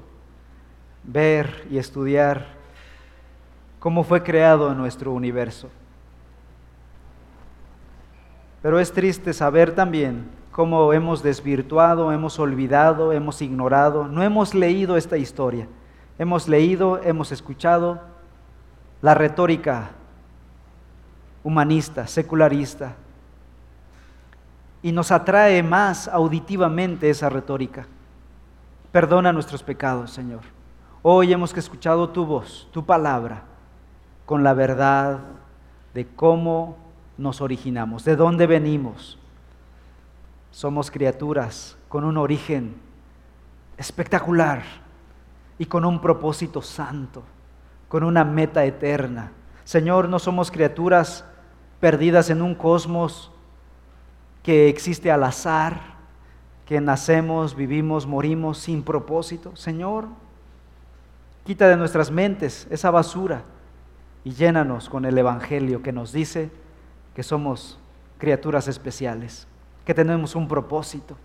ver 1.04 1.68
y 1.70 1.78
estudiar 1.78 2.48
cómo 3.80 4.04
fue 4.04 4.24
creado 4.24 4.74
nuestro 4.74 5.12
universo. 5.12 5.70
Pero 8.62 8.80
es 8.80 8.94
triste 8.94 9.34
saber 9.34 9.74
también 9.74 10.30
cómo 10.52 10.94
hemos 10.94 11.24
desvirtuado, 11.24 12.12
hemos 12.12 12.38
olvidado, 12.40 13.12
hemos 13.12 13.42
ignorado, 13.42 14.08
no 14.08 14.22
hemos 14.22 14.54
leído 14.54 14.98
esta 14.98 15.18
historia. 15.18 15.68
Hemos 16.20 16.48
leído, 16.48 17.02
hemos 17.04 17.32
escuchado, 17.32 18.00
la 19.02 19.14
retórica 19.14 19.92
humanista, 21.44 22.06
secularista, 22.06 22.96
y 24.84 24.92
nos 24.92 25.12
atrae 25.12 25.62
más 25.64 26.08
auditivamente 26.08 27.10
esa 27.10 27.30
retórica. 27.30 27.88
Perdona 28.92 29.32
nuestros 29.32 29.64
pecados, 29.64 30.12
Señor. 30.12 30.42
Hoy 31.02 31.34
hemos 31.34 31.56
escuchado 31.56 32.10
tu 32.10 32.26
voz, 32.26 32.68
tu 32.72 32.86
palabra, 32.86 33.44
con 34.26 34.44
la 34.44 34.54
verdad 34.54 35.20
de 35.94 36.08
cómo 36.08 36.78
nos 37.18 37.42
originamos, 37.42 38.06
de 38.06 38.16
dónde 38.16 38.48
venimos. 38.48 39.18
Somos 40.52 40.92
criaturas 40.92 41.78
con 41.90 42.04
un 42.04 42.18
origen 42.18 42.76
espectacular 43.78 44.64
y 45.58 45.66
con 45.66 45.86
un 45.86 46.02
propósito 46.02 46.62
santo 46.62 47.24
con 47.92 48.06
una 48.06 48.24
meta 48.24 48.64
eterna. 48.64 49.34
Señor, 49.66 50.08
no 50.08 50.18
somos 50.18 50.50
criaturas 50.50 51.26
perdidas 51.82 52.30
en 52.30 52.42
un 52.42 52.56
cosmos 52.56 53.34
que 54.44 54.70
existe 54.70 55.12
al 55.12 55.26
azar, 55.26 55.82
que 56.66 56.80
nacemos, 56.80 57.54
vivimos, 57.54 58.08
morimos 58.08 58.60
sin 58.60 58.82
propósito. 58.82 59.58
Señor, 59.58 60.08
quita 61.44 61.68
de 61.68 61.76
nuestras 61.76 62.12
mentes 62.12 62.66
esa 62.72 62.92
basura 62.92 63.44
y 64.24 64.32
llénanos 64.32 64.88
con 64.88 65.04
el 65.04 65.18
Evangelio 65.18 65.84
que 65.84 65.92
nos 65.92 66.14
dice 66.14 66.50
que 67.14 67.24
somos 67.24 67.78
criaturas 68.20 68.70
especiales, 68.70 69.50
que 69.84 69.94
tenemos 69.94 70.34
un 70.34 70.48
propósito. 70.48 71.18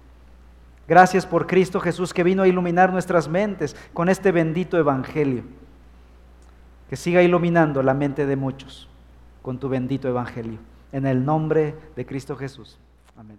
Gracias 0.89 1.27
por 1.27 1.47
Cristo 1.47 1.79
Jesús 1.79 2.13
que 2.13 2.25
vino 2.25 2.43
a 2.43 2.49
iluminar 2.49 2.93
nuestras 2.93 3.29
mentes 3.29 3.77
con 3.95 4.09
este 4.09 4.33
bendito 4.33 4.77
Evangelio 4.77 5.45
que 6.89 6.97
siga 6.97 7.23
iluminando 7.23 7.83
la 7.83 7.95
mente 7.95 8.27
de 8.27 8.37
muchos 8.37 8.89
con 9.43 9.59
tu 9.59 9.69
bendito 9.69 10.09
evangelio. 10.09 10.59
En 10.93 11.07
el 11.07 11.25
nombre 11.25 11.75
de 11.95 12.07
Cristo 12.07 12.37
Jesús. 12.37 12.79
Amén. 13.17 13.39